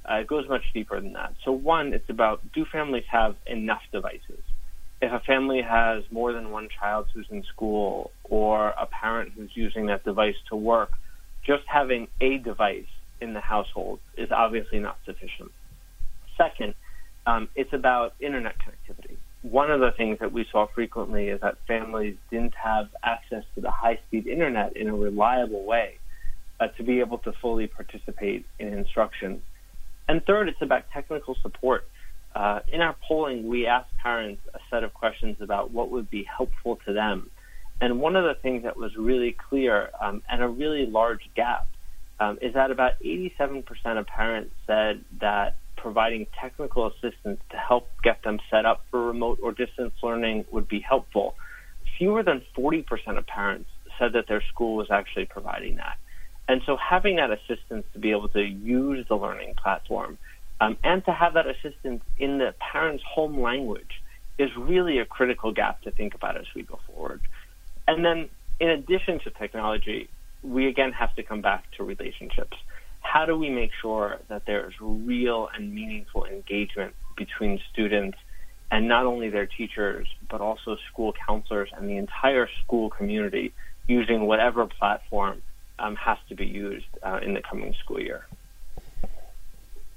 Uh, 0.09 0.15
it 0.15 0.29
goes 0.29 0.49
much 0.49 0.63
deeper 0.73 1.01
than 1.01 1.13
that. 1.13 1.35
So 1.45 1.53
one, 1.53 1.93
it's 1.93 2.09
about 2.09 2.41
do 2.53 2.65
families 2.65 3.05
have 3.11 3.35
enough 3.47 3.83
devices? 3.93 4.43
if 5.03 5.11
a 5.11 5.19
family 5.27 5.61
has 5.61 6.05
more 6.13 6.33
than 6.33 6.53
one 6.53 6.69
child 6.81 7.09
who's 7.13 7.27
in 7.29 7.43
school 7.53 8.13
or 8.23 8.69
a 8.69 8.87
parent 8.87 9.33
who's 9.37 9.51
using 9.55 9.87
that 9.87 10.05
device 10.05 10.37
to 10.49 10.55
work, 10.55 10.93
just 11.45 11.65
having 11.67 12.07
a 12.21 12.39
device 12.39 12.87
in 13.23 13.35
the 13.35 13.41
household 13.41 14.01
is 14.17 14.31
obviously 14.31 14.79
not 14.79 14.99
sufficient. 15.05 15.51
Second, 16.37 16.75
um, 17.27 17.49
it's 17.55 17.73
about 17.73 18.15
internet 18.21 18.57
connectivity. 18.59 19.17
One 19.43 19.71
of 19.71 19.81
the 19.81 19.93
things 19.97 20.19
that 20.21 20.33
we 20.33 20.47
saw 20.51 20.67
frequently 20.75 21.29
is 21.29 21.41
that 21.41 21.57
families 21.67 22.17
didn't 22.31 22.55
have 22.55 22.89
access 23.03 23.45
to 23.55 23.61
the 23.61 23.71
high 23.71 23.99
speed 24.07 24.27
internet 24.27 24.77
in 24.77 24.89
a 24.89 24.95
reliable 24.95 25.65
way 25.65 25.99
uh, 26.61 26.69
to 26.77 26.83
be 26.83 27.01
able 27.01 27.19
to 27.19 27.33
fully 27.41 27.67
participate 27.67 28.45
in 28.59 28.69
instruction. 28.69 29.43
And 30.09 30.25
third, 30.25 30.49
it's 30.49 30.63
about 30.63 30.85
technical 30.93 31.37
support 31.43 31.87
uh, 32.35 32.61
in 32.73 32.81
our 32.81 32.97
polling, 33.07 33.47
we 33.47 33.67
asked 33.67 33.95
parents 34.03 34.41
a 34.55 34.59
set 34.71 34.85
of 34.85 34.95
questions 34.95 35.37
about 35.41 35.71
what 35.71 35.91
would 35.91 36.11
be 36.11 36.25
helpful 36.25 36.79
to 36.87 36.93
them. 36.93 37.31
And 37.81 38.01
one 38.01 38.17
of 38.17 38.25
the 38.25 38.35
things 38.41 38.63
that 38.63 38.77
was 38.77 38.97
really 38.97 39.37
clear 39.49 39.91
um, 40.01 40.23
and 40.31 40.43
a 40.43 40.49
really 40.49 40.87
large 40.87 41.29
gap 41.35 41.67
um, 42.23 42.39
is 42.41 42.55
that 42.55 42.71
about 42.71 42.93
87% 43.03 43.65
of 43.99 44.07
parents 44.07 44.55
said 44.67 45.05
that 45.21 45.57
providing 45.77 46.29
technical 46.41 46.87
assistance 46.87 47.41
to 47.51 47.57
help 47.57 47.89
get 48.05 48.23
them 48.23 48.39
set 48.49 48.65
up 48.65 48.85
for 48.91 49.05
remote 49.05 49.41
or 49.43 49.51
distance 49.51 49.93
learning 50.03 50.45
would 50.53 50.69
be 50.69 50.79
helpful. 50.79 51.35
Fewer 51.99 52.23
than 52.23 52.43
40% 52.57 52.85
of 53.19 53.27
parents 53.27 53.69
said 53.99 54.13
that 54.13 54.29
their 54.29 54.43
school 54.53 54.77
was 54.77 54.89
actually 54.91 55.25
providing 55.25 55.77
that. 55.77 55.97
And 56.49 56.63
so 56.65 56.77
having 56.77 57.17
that 57.17 57.31
assistance 57.33 57.85
to 57.93 57.99
be 57.99 58.13
able 58.13 58.29
to 58.29 58.43
use 58.43 59.05
the 59.09 59.17
learning 59.17 59.55
platform 59.61 60.17
um, 60.61 60.77
and 60.85 61.05
to 61.07 61.13
have 61.13 61.35
that 61.35 61.47
assistance 61.49 62.03
in 62.19 62.39
the 62.39 62.55
parent's 62.73 63.03
home 63.03 63.41
language 63.41 64.01
is 64.39 64.51
really 64.57 64.99
a 64.99 65.05
critical 65.05 65.53
gap 65.53 65.83
to 65.83 65.91
think 65.91 66.15
about 66.15 66.37
as 66.37 66.47
we 66.55 66.63
go 66.63 66.79
forward. 66.87 67.21
And 67.89 68.05
then, 68.05 68.29
in 68.61 68.69
addition 68.69 69.19
to 69.21 69.31
technology, 69.31 70.09
we 70.43 70.67
again 70.67 70.93
have 70.93 71.15
to 71.17 71.23
come 71.23 71.41
back 71.41 71.65
to 71.77 71.85
relationships. 71.85 72.57
How 73.01 73.27
do 73.27 73.37
we 73.37 73.51
make 73.51 73.71
sure 73.81 74.19
that 74.29 74.47
there's 74.47 74.75
real 74.81 75.49
and 75.55 75.75
meaningful 75.75 76.25
engagement 76.25 76.95
between 77.17 77.61
students 77.73 78.19
and 78.71 78.89
not 78.89 79.05
only 79.07 79.29
their 79.29 79.47
teachers, 79.47 80.09
but 80.31 80.41
also 80.41 80.77
school 80.91 81.13
counselors 81.27 81.69
and 81.77 81.89
the 81.89 81.97
entire 81.97 82.49
school 82.65 82.91
community 82.91 83.53
using 83.89 84.27
whatever 84.27 84.67
platform 84.67 85.43
um, 85.79 85.97
has 85.97 86.17
to 86.29 86.35
be 86.35 86.47
used 86.47 86.87
uh, 87.03 87.21
in 87.23 87.35
the 87.35 87.43
coming 87.43 87.75
school 87.83 88.01
year? 88.01 88.27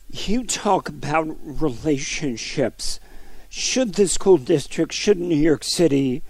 you 0.10 0.43
talk 0.45 0.89
about 0.89 1.38
relationships. 1.41 2.99
Should 3.49 3.95
the 3.95 4.08
school 4.08 4.38
district, 4.38 4.93
should 4.93 5.17
New 5.17 5.36
York 5.36 5.63
City 5.63 6.23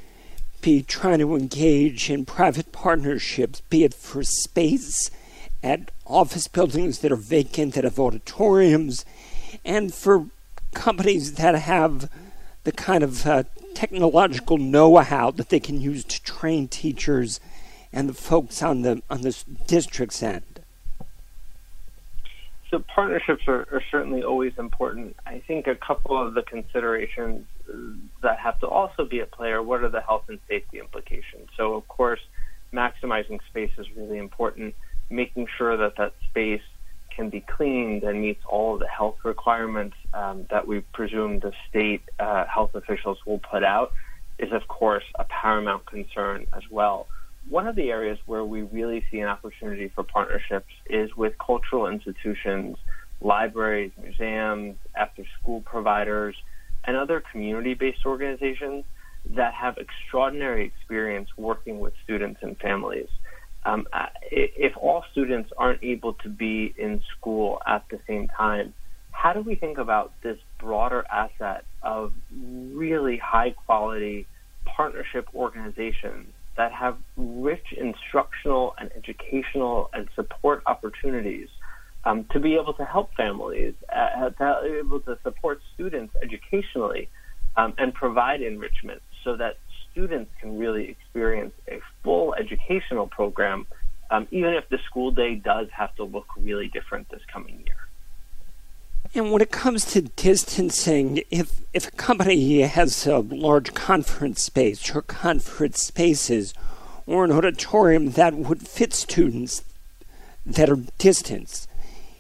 be 0.66 0.82
trying 0.82 1.20
to 1.20 1.36
engage 1.36 2.10
in 2.10 2.26
private 2.26 2.72
partnerships, 2.72 3.62
be 3.70 3.84
it 3.84 3.94
for 3.94 4.24
space 4.24 5.12
at 5.62 5.92
office 6.08 6.48
buildings 6.48 7.00
that 7.00 7.12
are 7.12 7.16
vacant, 7.16 7.76
that 7.76 7.84
have 7.84 8.00
auditoriums, 8.00 9.06
and 9.64 9.94
for 9.94 10.26
companies 10.74 11.34
that 11.34 11.54
have 11.54 12.10
the 12.64 12.72
kind 12.72 13.04
of 13.04 13.28
uh, 13.28 13.44
technological 13.76 14.58
know-how 14.58 15.30
that 15.30 15.50
they 15.50 15.60
can 15.60 15.80
use 15.80 16.04
to 16.04 16.22
train 16.24 16.68
teachers 16.68 17.40
and 17.94 18.10
the 18.10 18.14
folks 18.14 18.64
on 18.64 18.82
the 18.82 19.04
on 19.08 19.22
the 19.22 19.38
district's 19.68 20.24
end? 20.24 20.62
So 22.72 22.80
partnerships 22.80 23.44
are, 23.48 23.68
are, 23.72 23.84
certainly 23.92 24.24
always 24.24 24.54
important. 24.58 25.16
I 25.28 25.44
think 25.48 25.68
a 25.68 25.76
couple 25.76 26.20
of 26.20 26.34
the 26.34 26.42
considerations 26.42 27.46
that 28.22 28.40
have 28.40 28.60
to 28.60 28.68
also 28.68 29.06
be 29.06 29.20
at 29.22 29.32
play 29.32 29.50
are 29.50 29.62
what 29.62 29.84
are 29.84 29.90
the 29.90 30.02
health 30.02 30.24
and 30.28 30.40
safety 30.48 30.80
implications. 30.80 31.50
So 31.58 31.74
of 31.74 31.88
course, 31.88 32.20
maximizing 32.74 33.40
space 33.50 33.72
is 33.78 33.88
really 33.96 34.18
important. 34.18 34.76
Making 35.10 35.48
sure 35.58 35.78
that 35.78 35.98
that 35.98 36.14
space 36.30 36.62
can 37.16 37.30
be 37.30 37.42
cleaned 37.42 38.04
and 38.04 38.22
meets 38.22 38.44
all 38.48 38.78
the 38.78 38.88
health 38.88 39.16
requirements 39.24 39.96
um, 40.14 40.46
that 40.50 40.68
we 40.68 40.82
presume 40.94 41.40
the 41.40 41.54
state 41.70 42.02
uh, 42.20 42.46
health 42.46 42.76
officials 42.76 43.18
will 43.26 43.40
put 43.40 43.64
out 43.64 43.94
is 44.38 44.52
of 44.52 44.68
course 44.68 45.06
a 45.18 45.24
paramount 45.24 45.86
concern 45.86 46.46
as 46.54 46.64
well 46.70 47.08
one 47.50 47.68
of 47.68 47.76
the 47.76 47.90
areas 47.92 48.18
where 48.26 48.44
we 48.44 48.64
really 48.64 49.04
see 49.12 49.20
an 49.20 49.28
opportunity 49.28 49.92
for 49.94 50.04
partnerships 50.04 50.72
is 50.90 51.16
with 51.16 51.34
cultural 51.38 51.88
institutions, 51.88 52.78
libraries, 53.22 53.92
museums, 54.02 54.78
after 54.96 55.24
school 55.40 55.62
providers, 55.62 56.36
and 56.86 56.96
other 56.98 57.24
community 57.32 57.74
based 57.74 58.06
organizations 58.06 58.86
that 59.36 59.54
have 59.54 59.78
extraordinary 59.78 60.66
experience 60.66 61.30
working 61.38 61.80
with 61.80 61.94
students 62.04 62.40
and 62.44 62.58
families. 62.58 63.08
Um, 63.66 63.88
if 64.32 64.78
all 64.78 65.04
students 65.12 65.50
aren't 65.58 65.84
able 65.84 66.14
to 66.14 66.30
be 66.30 66.74
in 66.78 67.02
school 67.18 67.60
at 67.66 67.84
the 67.90 68.00
same 68.08 68.28
time, 68.28 68.74
how 69.12 69.34
do 69.34 69.42
we 69.42 69.56
think 69.56 69.80
about 69.80 70.14
this 70.22 70.38
broader 70.60 71.04
asset 71.12 71.66
of 71.82 72.14
really 72.38 73.18
high 73.18 73.56
quality 73.66 74.28
partnership 74.66 75.28
organizations 75.34 76.28
that 76.58 76.72
have 76.72 76.98
rich 77.18 77.74
instructional 77.76 78.76
and 78.78 78.92
educational 78.96 79.90
and 79.94 80.08
support 80.16 80.62
opportunities 80.68 81.48
um, 82.06 82.26
to 82.32 82.40
be 82.40 82.56
able 82.56 82.74
to 82.74 82.86
help 82.86 83.14
families, 83.16 83.74
uh, 83.94 84.30
to 84.30 84.62
be 84.64 84.78
able 84.78 85.00
to 85.02 85.18
support 85.24 85.62
students 85.74 86.16
educationally 86.22 87.10
um, 87.58 87.74
and 87.78 87.94
provide 87.94 88.42
enrichment 88.42 89.02
so 89.24 89.36
that 89.36 89.58
students 89.92 90.32
can 90.40 90.58
really 90.58 90.90
experience 90.90 91.54
a 91.68 91.80
full 92.04 92.36
educational 92.36 93.08
program, 93.08 93.66
um, 94.12 94.28
even 94.32 94.54
if 94.54 94.68
the 94.70 94.78
school 94.86 95.10
day 95.10 95.36
does 95.36 95.68
have 95.72 95.96
to 95.96 96.04
look 96.04 96.28
really 96.38 96.68
different 96.68 97.10
this 97.10 97.22
coming 97.32 97.64
year. 97.66 97.78
And 99.14 99.32
when 99.32 99.42
it 99.42 99.52
comes 99.52 99.86
to 99.94 100.02
distancing, 100.02 101.22
if 101.32 101.62
if 101.74 101.88
a 101.88 101.92
company 101.92 102.62
has 102.62 103.08
a 103.08 103.20
large 103.20 103.74
conference 103.74 104.44
space 104.44 104.94
or 104.94 105.02
conference 105.02 105.82
spaces 105.82 106.54
or 107.08 107.24
an 107.24 107.32
auditorium 107.32 108.12
that 108.12 108.34
would 108.34 108.68
fit 108.68 108.94
students 108.94 109.64
that 110.46 110.70
are 110.70 110.80
distanced, 110.98 111.70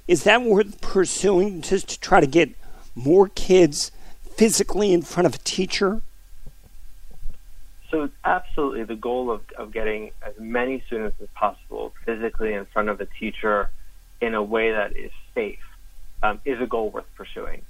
is 0.07 0.23
that 0.23 0.41
worth 0.43 0.81
pursuing 0.81 1.61
just 1.61 1.89
to 1.89 1.99
try 1.99 2.19
to 2.19 2.27
get 2.27 2.49
more 2.93 3.29
kids 3.29 3.91
physically 4.35 4.93
in 4.93 5.01
front 5.01 5.25
of 5.27 5.35
a 5.35 5.39
teacher? 5.39 6.01
So 7.89 8.09
absolutely 8.23 8.83
the 8.83 8.95
goal 8.95 9.31
of, 9.31 9.41
of 9.57 9.71
getting 9.71 10.11
as 10.21 10.33
many 10.39 10.83
students 10.87 11.17
as 11.21 11.29
possible 11.33 11.93
physically 12.05 12.53
in 12.53 12.65
front 12.65 12.89
of 12.89 12.99
a 12.99 13.05
teacher 13.05 13.69
in 14.21 14.33
a 14.33 14.43
way 14.43 14.71
that 14.71 14.95
is 14.95 15.11
safe 15.33 15.59
um, 16.23 16.39
is 16.45 16.59
a 16.61 16.65
goal 16.65 16.89
worth 16.89 17.05
pursuing. 17.15 17.61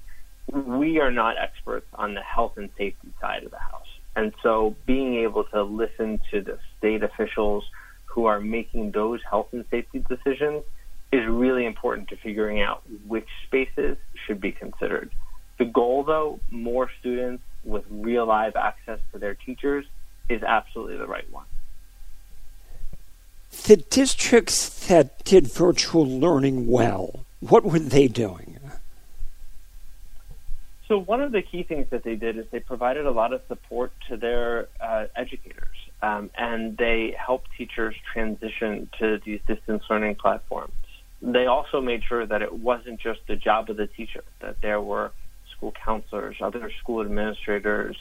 We 0.51 0.99
are 0.99 1.11
not 1.11 1.37
experts 1.37 1.87
on 1.93 2.13
the 2.13 2.21
health 2.21 2.57
and 2.57 2.69
safety 2.77 3.09
side 3.19 3.43
of 3.43 3.51
the 3.51 3.59
house. 3.59 3.87
And 4.15 4.33
so 4.41 4.75
being 4.85 5.15
able 5.15 5.43
to 5.45 5.63
listen 5.63 6.21
to 6.31 6.41
the 6.41 6.57
state 6.77 7.03
officials 7.03 7.65
who 8.05 8.25
are 8.25 8.39
making 8.39 8.91
those 8.91 9.19
health 9.29 9.47
and 9.51 9.65
safety 9.69 10.03
decisions 10.07 10.63
is 11.11 11.25
really 11.27 11.65
important 11.65 12.09
to 12.09 12.17
figuring 12.17 12.61
out 12.61 12.83
which 13.07 13.27
spaces 13.45 13.97
should 14.25 14.41
be 14.41 14.51
considered. 14.51 15.11
The 15.57 15.65
goal, 15.65 16.03
though, 16.03 16.39
more 16.49 16.89
students 16.99 17.43
with 17.63 17.85
real 17.89 18.25
live 18.25 18.55
access 18.55 18.99
to 19.13 19.19
their 19.19 19.35
teachers 19.35 19.85
is 20.29 20.43
absolutely 20.43 20.97
the 20.97 21.07
right 21.07 21.29
one. 21.31 21.45
The 23.65 23.77
districts 23.77 24.87
that 24.87 25.23
did 25.23 25.47
virtual 25.47 26.05
learning 26.05 26.67
well, 26.67 27.25
what 27.39 27.63
were 27.63 27.79
they 27.79 28.07
doing? 28.07 28.59
So 30.87 30.99
one 30.99 31.21
of 31.21 31.31
the 31.31 31.41
key 31.41 31.63
things 31.63 31.87
that 31.89 32.03
they 32.03 32.15
did 32.15 32.37
is 32.37 32.45
they 32.51 32.59
provided 32.59 33.07
a 33.07 33.11
lot 33.11 33.33
of 33.33 33.41
support 33.47 33.91
to 34.09 34.17
their 34.17 34.67
uh, 34.79 35.05
educators, 35.15 35.75
um, 36.03 36.29
and 36.37 36.77
they 36.77 37.15
helped 37.17 37.47
teachers 37.57 37.95
transition 38.13 38.87
to 38.99 39.19
these 39.25 39.39
distance 39.47 39.83
learning 39.89 40.15
platforms. 40.15 40.73
They 41.21 41.45
also 41.45 41.81
made 41.81 42.03
sure 42.07 42.25
that 42.25 42.41
it 42.41 42.53
wasn't 42.53 42.99
just 42.99 43.19
the 43.27 43.35
job 43.35 43.69
of 43.69 43.77
the 43.77 43.87
teacher; 43.87 44.23
that 44.41 44.57
there 44.61 44.81
were 44.81 45.11
school 45.55 45.73
counselors, 45.85 46.37
other 46.41 46.71
school 46.81 47.01
administrators, 47.01 47.97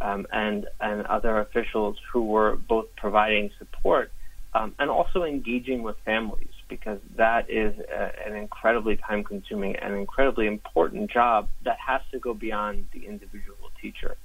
um, 0.00 0.26
and 0.32 0.66
and 0.80 1.06
other 1.06 1.40
officials 1.40 1.96
who 2.12 2.26
were 2.26 2.56
both 2.56 2.86
providing 2.96 3.50
support 3.58 4.12
um, 4.54 4.74
and 4.78 4.90
also 4.90 5.24
engaging 5.24 5.82
with 5.82 5.96
families 6.04 6.48
because 6.68 6.98
that 7.16 7.50
is 7.50 7.74
a, 7.78 8.26
an 8.26 8.36
incredibly 8.36 8.96
time 8.96 9.24
consuming 9.24 9.76
and 9.76 9.94
incredibly 9.94 10.46
important 10.46 11.10
job 11.10 11.48
that 11.64 11.76
has 11.84 12.00
to 12.12 12.18
go 12.18 12.34
beyond 12.34 12.86
the 12.92 13.06
individual 13.06 13.70
teacher. 13.80 14.16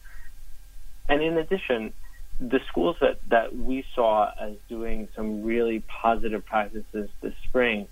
And 1.08 1.21
in 1.21 1.38
addition, 1.38 1.93
the 2.39 2.60
schools 2.69 2.95
that, 3.01 3.19
that 3.29 3.56
we 3.56 3.86
saw 3.95 4.32
as 4.39 4.53
doing 4.69 5.08
some 5.15 5.43
really 5.43 5.84
positive 6.01 6.45
practices 6.45 7.10
this 7.21 7.34
spring 7.47 7.88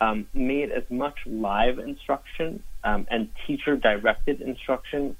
um, 0.00 0.26
made 0.34 0.70
as 0.70 0.84
much 0.90 1.18
live 1.26 1.78
instruction 1.78 2.62
um, 2.82 3.06
and 3.10 3.28
teacher 3.46 3.76
directed 3.76 4.40
instruction 4.40 5.16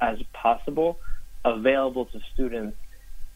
as 0.00 0.18
possible 0.32 0.98
available 1.44 2.06
to 2.06 2.20
students 2.34 2.76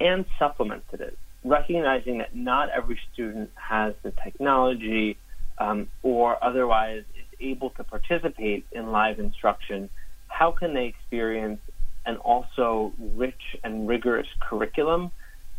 and 0.01 0.25
supplemented 0.39 1.01
it 1.01 1.19
recognizing 1.45 2.19
that 2.19 2.35
not 2.35 2.69
every 2.71 2.99
student 3.13 3.51
has 3.55 3.95
the 4.03 4.13
technology 4.23 5.17
um, 5.59 5.89
or 6.03 6.43
otherwise 6.43 7.05
is 7.19 7.39
able 7.41 7.71
to 7.71 7.85
participate 7.85 8.65
in 8.73 8.91
live 8.91 9.19
instruction, 9.19 9.91
how 10.29 10.53
can 10.53 10.75
they 10.75 10.87
experience 10.87 11.61
an 12.07 12.17
also 12.17 12.93
rich 12.99 13.57
and 13.63 13.89
rigorous 13.89 14.27
curriculum 14.41 15.11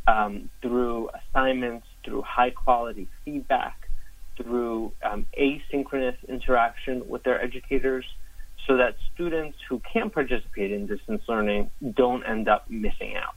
um, 0.08 0.50
through 0.62 1.10
assignments, 1.10 1.86
through 2.04 2.22
high 2.22 2.50
quality 2.50 3.08
feedback, 3.24 3.83
through 4.38 4.92
um, 5.04 5.26
asynchronous 5.40 6.18
interaction 6.28 7.08
with 7.08 7.24
their 7.24 7.42
educators, 7.42 8.06
so 8.68 8.78
that 8.78 8.96
students 9.14 9.58
who 9.68 9.80
can 9.92 10.10
participate 10.10 10.72
in 10.72 10.88
distance 10.88 11.22
learning 11.28 11.70
don't 11.94 12.24
end 12.24 12.48
up 12.48 12.70
missing 12.70 13.16
out 13.16 13.36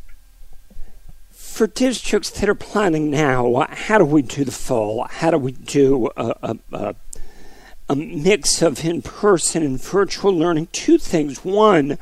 for 1.37 1.67
districts 1.67 2.31
that 2.31 2.49
are 2.49 2.55
planning 2.55 3.11
now, 3.11 3.67
how 3.71 3.99
do 3.99 4.05
we 4.05 4.23
do 4.23 4.45
the 4.45 4.51
fall? 4.51 5.05
How 5.05 5.31
do 5.31 5.39
we 5.39 5.53
do 5.53 6.09
a, 6.17 6.35
a, 6.43 6.59
a, 6.73 6.95
a 7.91 7.97
mix 7.97 8.63
of 8.63 8.85
in 8.85 9.03
person 9.03 9.63
and 9.63 9.81
virtual 9.81 10.33
learning? 10.33 10.69
Two 10.73 10.97
things. 10.97 11.45
One, 11.45 11.99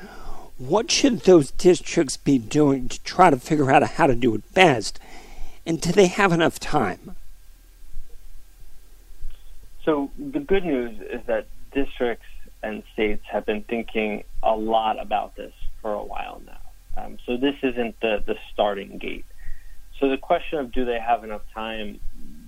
what 0.56 0.90
should 0.90 1.20
those 1.20 1.50
districts 1.50 2.16
be 2.16 2.38
doing 2.38 2.88
to 2.88 3.02
try 3.02 3.30
to 3.30 3.36
figure 3.36 3.72
out 3.72 3.82
how 3.82 4.06
to 4.06 4.14
do 4.14 4.34
it 4.36 4.54
best? 4.54 5.00
And 5.66 5.80
do 5.80 5.90
they 5.90 6.06
have 6.06 6.32
enough 6.32 6.60
time? 6.60 7.16
So, 9.84 10.10
the 10.18 10.40
good 10.40 10.64
news 10.64 10.98
is 11.00 11.20
that 11.26 11.46
districts 11.72 12.26
and 12.62 12.82
states 12.92 13.24
have 13.30 13.44
been 13.44 13.62
thinking 13.62 14.24
a 14.42 14.56
lot 14.56 15.00
about 15.00 15.36
this 15.36 15.52
for 15.82 15.92
a 15.92 16.02
while 16.02 16.40
now. 16.46 16.58
Um, 16.96 17.18
so 17.26 17.36
this 17.36 17.56
isn't 17.62 18.00
the, 18.00 18.22
the 18.26 18.36
starting 18.52 18.98
gate. 18.98 19.26
So 20.00 20.08
the 20.08 20.16
question 20.16 20.58
of 20.58 20.72
do 20.72 20.84
they 20.84 20.98
have 20.98 21.24
enough 21.24 21.42
time, 21.52 22.00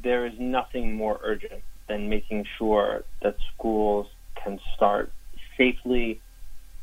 there 0.03 0.27
is 0.27 0.33
nothing 0.38 0.94
more 0.94 1.20
urgent 1.22 1.62
than 1.88 2.09
making 2.09 2.46
sure 2.59 3.05
that 3.22 3.37
schools 3.55 4.07
can 4.42 4.59
start 4.75 5.12
safely 5.57 6.20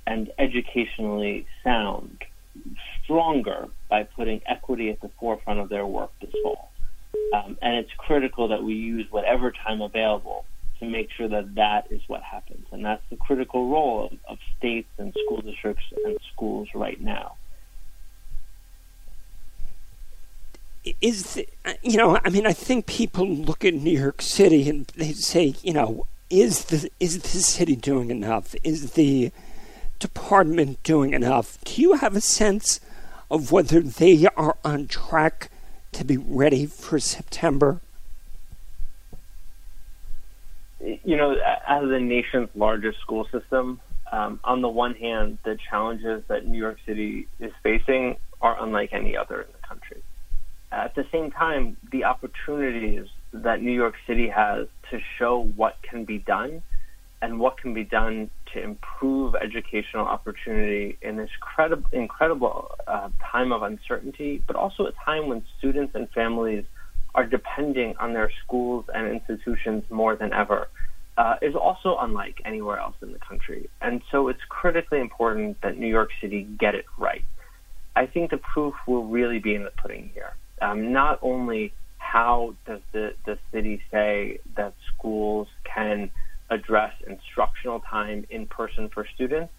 and 0.06 0.32
educationally 0.38 1.48
sound 1.63 2.24
stronger 3.04 3.68
by 3.89 4.04
putting 4.04 4.42
equity 4.46 4.89
at 4.89 5.02
the 5.02 5.10
forefront 5.20 5.60
of 5.60 5.70
their 5.70 5.86
work 5.86 6.12
this 6.22 6.32
fall. 6.44 6.72
Um, 7.33 7.57
and 7.62 7.75
it's 7.77 7.91
critical 7.97 8.49
that 8.49 8.63
we 8.63 8.73
use 8.73 9.07
whatever 9.12 9.51
time 9.51 9.81
available 9.81 10.45
to 10.79 10.86
make 10.86 11.09
sure 11.12 11.27
that 11.27 11.55
that 11.55 11.91
is 11.91 12.01
what 12.07 12.21
happens. 12.21 12.65
And 12.71 12.83
that's 12.83 13.03
the 13.09 13.15
critical 13.15 13.69
role 13.69 14.05
of, 14.05 14.17
of 14.27 14.38
states 14.57 14.89
and 14.97 15.15
school 15.25 15.41
districts 15.41 15.86
and 16.05 16.17
schools 16.33 16.67
right 16.75 16.99
now. 16.99 17.36
is 21.01 21.36
the, 21.36 21.47
you 21.81 21.97
know 21.97 22.19
I 22.23 22.29
mean 22.29 22.45
I 22.45 22.53
think 22.53 22.88
people 22.88 23.27
look 23.27 23.63
at 23.63 23.73
New 23.73 23.97
York 23.97 24.21
City 24.21 24.69
and 24.69 24.86
they 24.95 25.13
say 25.13 25.55
you 25.63 25.73
know 25.73 26.05
is 26.29 26.65
the 26.65 26.89
is 26.99 27.19
the 27.19 27.39
city 27.39 27.75
doing 27.75 28.12
enough 28.12 28.55
is 28.63 28.91
the 28.91 29.31
department 29.99 30.83
doing 30.83 31.13
enough 31.13 31.57
do 31.63 31.81
you 31.81 31.93
have 31.93 32.15
a 32.15 32.21
sense 32.21 32.81
of 33.31 33.51
whether 33.51 33.79
they 33.79 34.27
are 34.36 34.57
on 34.65 34.88
track 34.88 35.49
to 35.93 36.03
be 36.03 36.17
ready 36.17 36.65
for 36.65 36.99
September? 36.99 37.82
You 40.79 41.15
know 41.15 41.36
as 41.67 41.88
the 41.88 41.99
nation's 41.99 42.49
largest 42.56 42.99
school 42.99 43.25
system 43.32 43.79
um, 44.12 44.39
on 44.43 44.62
the 44.62 44.67
one 44.67 44.95
hand 44.95 45.38
the 45.43 45.58
challenges 45.69 46.23
that 46.27 46.45
New 46.45 46.58
York 46.58 46.77
City 46.86 47.27
is 47.39 47.51
facing 47.63 48.17
are 48.41 48.62
unlike 48.62 48.89
any 48.91 49.15
other 49.15 49.41
in 49.41 49.47
the 49.53 49.67
country. 49.67 50.03
At 50.71 50.95
the 50.95 51.06
same 51.12 51.32
time, 51.32 51.77
the 51.91 52.03
opportunities 52.03 53.08
that 53.32 53.62
New 53.62 53.71
York 53.71 53.95
City 54.06 54.27
has 54.27 54.67
to 54.91 54.99
show 55.17 55.43
what 55.56 55.77
can 55.82 56.03
be 56.03 56.17
done 56.17 56.62
and 57.23 57.39
what 57.39 57.57
can 57.57 57.73
be 57.73 57.83
done 57.83 58.29
to 58.53 58.62
improve 58.62 59.33
educational 59.36 60.05
opportunity 60.05 60.97
in 61.01 61.15
this 61.15 61.29
credible, 61.39 61.89
incredible 61.91 62.71
uh, 62.86 63.09
time 63.31 63.51
of 63.51 63.63
uncertainty, 63.63 64.43
but 64.45 64.55
also 64.55 64.86
a 64.86 64.91
time 65.05 65.27
when 65.27 65.43
students 65.57 65.95
and 65.95 66.09
families 66.12 66.65
are 67.15 67.25
depending 67.25 67.95
on 67.99 68.13
their 68.13 68.31
schools 68.43 68.86
and 68.93 69.07
institutions 69.07 69.83
more 69.89 70.15
than 70.15 70.33
ever, 70.33 70.67
uh, 71.17 71.36
is 71.41 71.55
also 71.55 71.97
unlike 71.99 72.41
anywhere 72.43 72.77
else 72.77 72.95
in 73.01 73.13
the 73.13 73.19
country. 73.19 73.69
And 73.81 74.01
so 74.12 74.27
it's 74.27 74.43
critically 74.49 74.99
important 74.99 75.62
that 75.62 75.77
New 75.77 75.88
York 75.88 76.09
City 76.21 76.43
get 76.59 76.75
it 76.75 76.86
right. 76.97 77.23
I 77.95 78.05
think 78.05 78.31
the 78.31 78.38
proof 78.38 78.73
will 78.88 79.05
really 79.05 79.39
be 79.39 79.55
in 79.55 79.63
the 79.63 79.71
pudding 79.81 80.12
here 80.13 80.33
um, 80.63 80.93
not 80.93 81.19
only 81.21 81.73
how 81.97 82.55
does 82.65 82.81
the, 82.91 83.13
the 83.25 83.38
city 83.51 83.81
say 83.91 84.39
that 84.55 84.73
schools 84.95 85.47
can 85.63 86.09
address 86.54 86.94
instructional 87.08 87.80
time 87.82 88.26
in 88.30 88.46
person 88.48 88.89
for 88.89 89.06
students, 89.16 89.52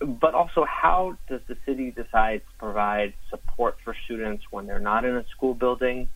but 0.00 0.34
also 0.34 0.64
how 0.64 1.16
does 1.28 1.40
the 1.48 1.56
city 1.66 1.90
decide 1.90 2.40
to 2.40 2.58
provide 2.58 3.14
support 3.30 3.76
for 3.84 3.94
students 4.04 4.44
when 4.50 4.66
they're 4.66 4.78
not 4.78 5.04
in 5.04 5.16
a 5.16 5.24
school 5.36 5.54
building? 5.54 6.08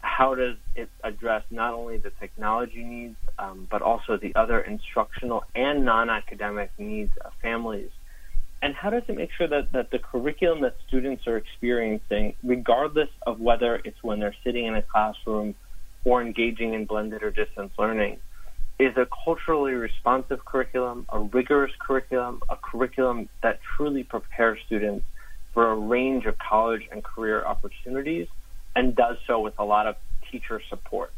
How 0.00 0.34
does 0.34 0.56
it 0.74 0.88
address 1.04 1.44
not 1.50 1.74
only 1.74 1.98
the 1.98 2.10
technology 2.18 2.82
needs, 2.82 3.16
um, 3.38 3.68
but 3.70 3.82
also 3.82 4.16
the 4.16 4.34
other 4.34 4.60
instructional 4.60 5.44
and 5.54 5.84
non 5.84 6.10
academic 6.10 6.70
needs 6.78 7.12
of 7.24 7.32
families? 7.40 7.90
and 8.62 8.76
how 8.76 8.90
does 8.90 9.02
it 9.08 9.16
make 9.16 9.30
sure 9.36 9.48
that, 9.48 9.72
that 9.72 9.90
the 9.90 9.98
curriculum 9.98 10.62
that 10.62 10.76
students 10.86 11.26
are 11.26 11.36
experiencing, 11.36 12.34
regardless 12.44 13.08
of 13.26 13.40
whether 13.40 13.82
it's 13.84 14.00
when 14.02 14.20
they're 14.20 14.36
sitting 14.44 14.66
in 14.66 14.76
a 14.76 14.82
classroom 14.82 15.56
or 16.04 16.22
engaging 16.22 16.72
in 16.72 16.84
blended 16.84 17.24
or 17.24 17.32
distance 17.32 17.72
learning, 17.76 18.18
is 18.82 18.96
a 18.96 19.06
culturally 19.24 19.74
responsive 19.74 20.44
curriculum, 20.44 21.06
a 21.08 21.20
rigorous 21.20 21.70
curriculum, 21.78 22.42
a 22.50 22.56
curriculum 22.56 23.28
that 23.40 23.60
truly 23.76 24.02
prepares 24.02 24.58
students 24.66 25.04
for 25.54 25.70
a 25.70 25.76
range 25.76 26.26
of 26.26 26.36
college 26.38 26.82
and 26.90 27.04
career 27.04 27.44
opportunities 27.44 28.26
and 28.74 28.96
does 28.96 29.18
so 29.26 29.38
with 29.38 29.56
a 29.60 29.64
lot 29.64 29.86
of 29.86 29.94
teacher 30.30 30.60
support. 30.68 31.12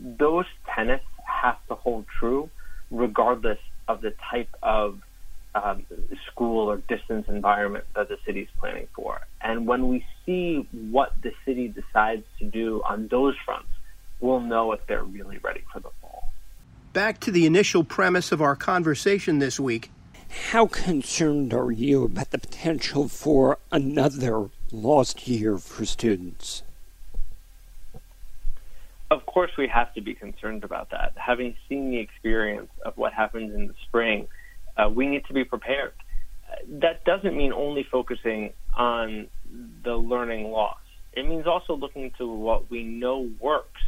Those 0.00 0.44
tenets 0.76 1.04
have 1.24 1.56
to 1.68 1.74
hold 1.74 2.04
true 2.20 2.50
regardless 2.92 3.58
of 3.88 4.00
the 4.00 4.14
type 4.30 4.54
of 4.62 5.00
um, 5.56 5.84
school 6.30 6.70
or 6.70 6.76
distance 6.76 7.26
environment 7.28 7.84
that 7.96 8.08
the 8.08 8.18
city 8.24 8.42
is 8.42 8.48
planning 8.60 8.86
for. 8.94 9.22
And 9.40 9.66
when 9.66 9.88
we 9.88 10.04
see 10.24 10.68
what 10.70 11.14
the 11.20 11.32
city 11.44 11.66
decides 11.66 12.22
to 12.38 12.44
do 12.44 12.80
on 12.88 13.08
those 13.10 13.34
fronts, 13.44 13.68
we'll 14.20 14.40
know 14.40 14.70
if 14.72 14.86
they're 14.86 15.02
really 15.02 15.38
ready 15.38 15.62
for 15.72 15.80
the 15.80 15.90
fall. 16.00 16.11
Back 16.92 17.20
to 17.20 17.30
the 17.30 17.46
initial 17.46 17.84
premise 17.84 18.32
of 18.32 18.42
our 18.42 18.54
conversation 18.54 19.38
this 19.38 19.58
week. 19.58 19.90
How 20.50 20.66
concerned 20.66 21.54
are 21.54 21.70
you 21.70 22.04
about 22.04 22.32
the 22.32 22.38
potential 22.38 23.08
for 23.08 23.58
another 23.70 24.50
lost 24.70 25.26
year 25.26 25.56
for 25.56 25.86
students? 25.86 26.62
Of 29.10 29.24
course, 29.24 29.52
we 29.56 29.68
have 29.68 29.94
to 29.94 30.02
be 30.02 30.12
concerned 30.12 30.64
about 30.64 30.90
that. 30.90 31.14
Having 31.16 31.56
seen 31.66 31.88
the 31.88 31.98
experience 31.98 32.68
of 32.84 32.98
what 32.98 33.14
happens 33.14 33.54
in 33.54 33.68
the 33.68 33.74
spring, 33.84 34.28
uh, 34.76 34.90
we 34.90 35.06
need 35.06 35.24
to 35.26 35.32
be 35.32 35.44
prepared. 35.44 35.94
Uh, 36.46 36.56
that 36.80 37.06
doesn't 37.06 37.34
mean 37.34 37.54
only 37.54 37.84
focusing 37.84 38.52
on 38.76 39.28
the 39.82 39.96
learning 39.96 40.50
loss. 40.50 40.76
It 41.14 41.26
means 41.26 41.46
also 41.46 41.74
looking 41.74 42.10
to 42.18 42.30
what 42.30 42.70
we 42.70 42.82
know 42.82 43.30
works 43.40 43.80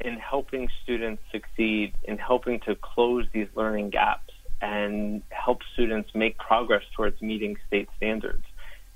in 0.00 0.14
helping 0.14 0.68
students 0.82 1.22
succeed, 1.32 1.94
in 2.04 2.18
helping 2.18 2.60
to 2.60 2.74
close 2.76 3.26
these 3.32 3.48
learning 3.54 3.90
gaps 3.90 4.32
and 4.60 5.22
help 5.30 5.60
students 5.72 6.10
make 6.14 6.36
progress 6.38 6.82
towards 6.96 7.20
meeting 7.20 7.56
state 7.66 7.88
standards. 7.96 8.44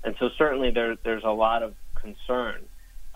And 0.03 0.15
so 0.19 0.29
certainly 0.37 0.71
there, 0.71 0.95
there's 1.03 1.23
a 1.23 1.31
lot 1.31 1.63
of 1.63 1.73
concern. 1.95 2.63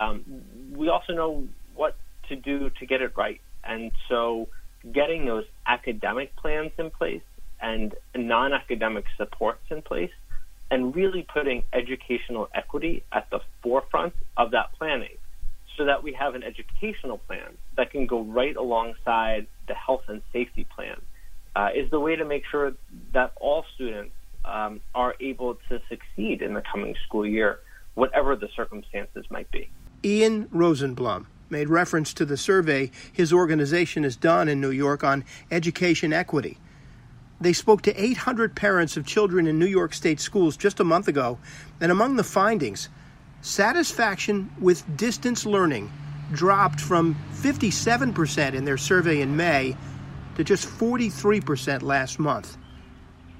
Um, 0.00 0.42
we 0.74 0.88
also 0.88 1.12
know 1.12 1.46
what 1.74 1.96
to 2.28 2.36
do 2.36 2.70
to 2.78 2.86
get 2.86 3.02
it 3.02 3.12
right. 3.16 3.40
And 3.64 3.92
so 4.08 4.48
getting 4.92 5.26
those 5.26 5.44
academic 5.66 6.34
plans 6.36 6.72
in 6.78 6.90
place 6.90 7.22
and 7.60 7.94
non 8.14 8.52
academic 8.52 9.04
supports 9.16 9.64
in 9.70 9.82
place 9.82 10.12
and 10.70 10.94
really 10.94 11.26
putting 11.32 11.64
educational 11.72 12.48
equity 12.54 13.02
at 13.12 13.28
the 13.30 13.40
forefront 13.62 14.14
of 14.36 14.52
that 14.52 14.72
planning 14.78 15.16
so 15.78 15.84
that 15.84 16.02
we 16.02 16.12
have 16.12 16.34
an 16.34 16.42
educational 16.42 17.18
plan 17.18 17.56
that 17.76 17.90
can 17.90 18.06
go 18.06 18.22
right 18.22 18.56
alongside 18.56 19.46
the 19.68 19.74
health 19.74 20.02
and 20.08 20.20
safety 20.32 20.66
plan 20.74 21.00
uh, 21.54 21.68
is 21.74 21.90
the 21.90 22.00
way 22.00 22.16
to 22.16 22.24
make 22.24 22.42
sure 22.50 22.72
that 23.14 23.32
all 23.40 23.64
students 23.76 24.12
um, 24.44 24.80
are 24.94 25.14
able 25.20 25.56
to 25.68 25.80
succeed 25.88 26.42
in 26.42 26.52
the 26.54 26.62
coming 26.70 26.96
school 27.06 27.24
year, 27.24 27.60
whatever 27.94 28.34
the 28.34 28.48
circumstances 28.56 29.24
might 29.30 29.50
be. 29.52 29.70
Ian 30.04 30.46
Rosenblum 30.48 31.26
made 31.48 31.68
reference 31.68 32.12
to 32.14 32.24
the 32.24 32.36
survey 32.36 32.90
his 33.12 33.32
organization 33.32 34.02
has 34.02 34.16
done 34.16 34.48
in 34.48 34.60
New 34.60 34.70
York 34.70 35.02
on 35.04 35.24
education 35.50 36.12
equity. 36.12 36.58
They 37.40 37.52
spoke 37.52 37.82
to 37.82 38.02
800 38.02 38.56
parents 38.56 38.96
of 38.96 39.06
children 39.06 39.46
in 39.46 39.58
New 39.58 39.66
York 39.66 39.94
State 39.94 40.18
schools 40.18 40.56
just 40.56 40.80
a 40.80 40.84
month 40.84 41.06
ago, 41.06 41.38
and 41.80 41.92
among 41.92 42.16
the 42.16 42.24
findings, 42.24 42.88
satisfaction 43.40 44.50
with 44.60 44.96
distance 44.96 45.46
learning 45.46 45.90
dropped 46.32 46.80
from 46.80 47.16
57% 47.34 48.54
in 48.54 48.64
their 48.64 48.76
survey 48.76 49.20
in 49.20 49.36
May 49.36 49.76
to 50.36 50.44
just 50.44 50.66
43% 50.66 51.82
last 51.82 52.18
month. 52.18 52.56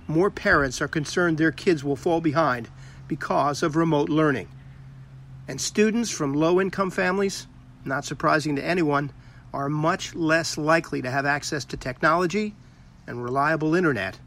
More 0.06 0.30
parents 0.30 0.80
are 0.80 0.88
concerned 0.88 1.37
their 1.37 1.52
kids 1.52 1.84
will 1.84 1.96
fall 1.96 2.20
behind 2.20 2.68
because 3.08 3.62
of 3.62 3.76
remote 3.76 4.08
learning. 4.08 4.48
And 5.48 5.61
students 5.61 6.11
from 6.11 6.34
low 6.34 6.61
income 6.61 6.90
families, 6.90 7.46
not 7.84 8.04
surprising 8.04 8.56
to 8.56 8.64
anyone, 8.64 9.12
are 9.52 9.68
much 9.68 10.14
less 10.14 10.58
likely 10.58 11.02
to 11.02 11.11
have 11.11 11.26
access 11.26 11.64
to 11.66 11.76
technology 11.76 12.54
and 13.06 13.22
reliable 13.22 13.74
internet, 13.74 14.18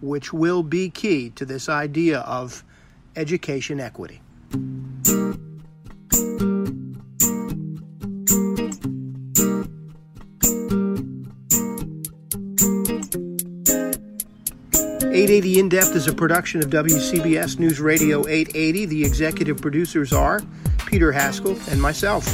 which 0.00 0.32
will 0.32 0.62
be 0.62 0.90
key 0.90 1.30
to 1.30 1.44
this 1.44 1.68
idea 1.68 2.20
of 2.20 2.64
education 3.16 3.80
equity. 3.80 4.20
Eight 4.52 4.58
eighty 15.30 15.60
in 15.60 15.68
depth 15.68 15.94
is 15.94 16.08
a 16.08 16.12
production 16.12 16.62
of 16.64 16.70
WCBS 16.70 17.60
News 17.60 17.80
Radio 17.80 18.26
880. 18.26 18.86
The 18.86 19.04
executive 19.04 19.60
producers 19.60 20.12
are 20.12 20.40
Peter 20.86 21.12
Haskell 21.12 21.56
and 21.68 21.80
myself. 21.80 22.26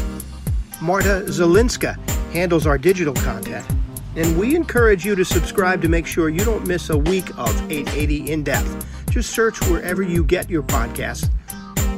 Marta 0.81 1.25
Zelinska 1.27 1.99
handles 2.33 2.67
our 2.67 2.79
digital 2.79 3.13
content 3.15 3.67
and 4.17 4.39
we 4.39 4.57
encourage 4.57 5.05
you 5.05 5.15
to 5.15 5.25
subscribe 5.25 5.83
to 5.83 5.89
make 5.89 6.07
sure 6.07 6.31
you 6.31 6.45
don't 6.45 6.67
miss 6.67 6.89
a 6.91 6.97
week 6.97 7.29
of 7.39 7.51
880 7.71 8.33
In 8.33 8.43
Depth. 8.43 8.87
Just 9.11 9.31
search 9.31 9.61
wherever 9.69 10.03
you 10.03 10.25
get 10.25 10.49
your 10.49 10.63
podcasts. 10.63 11.29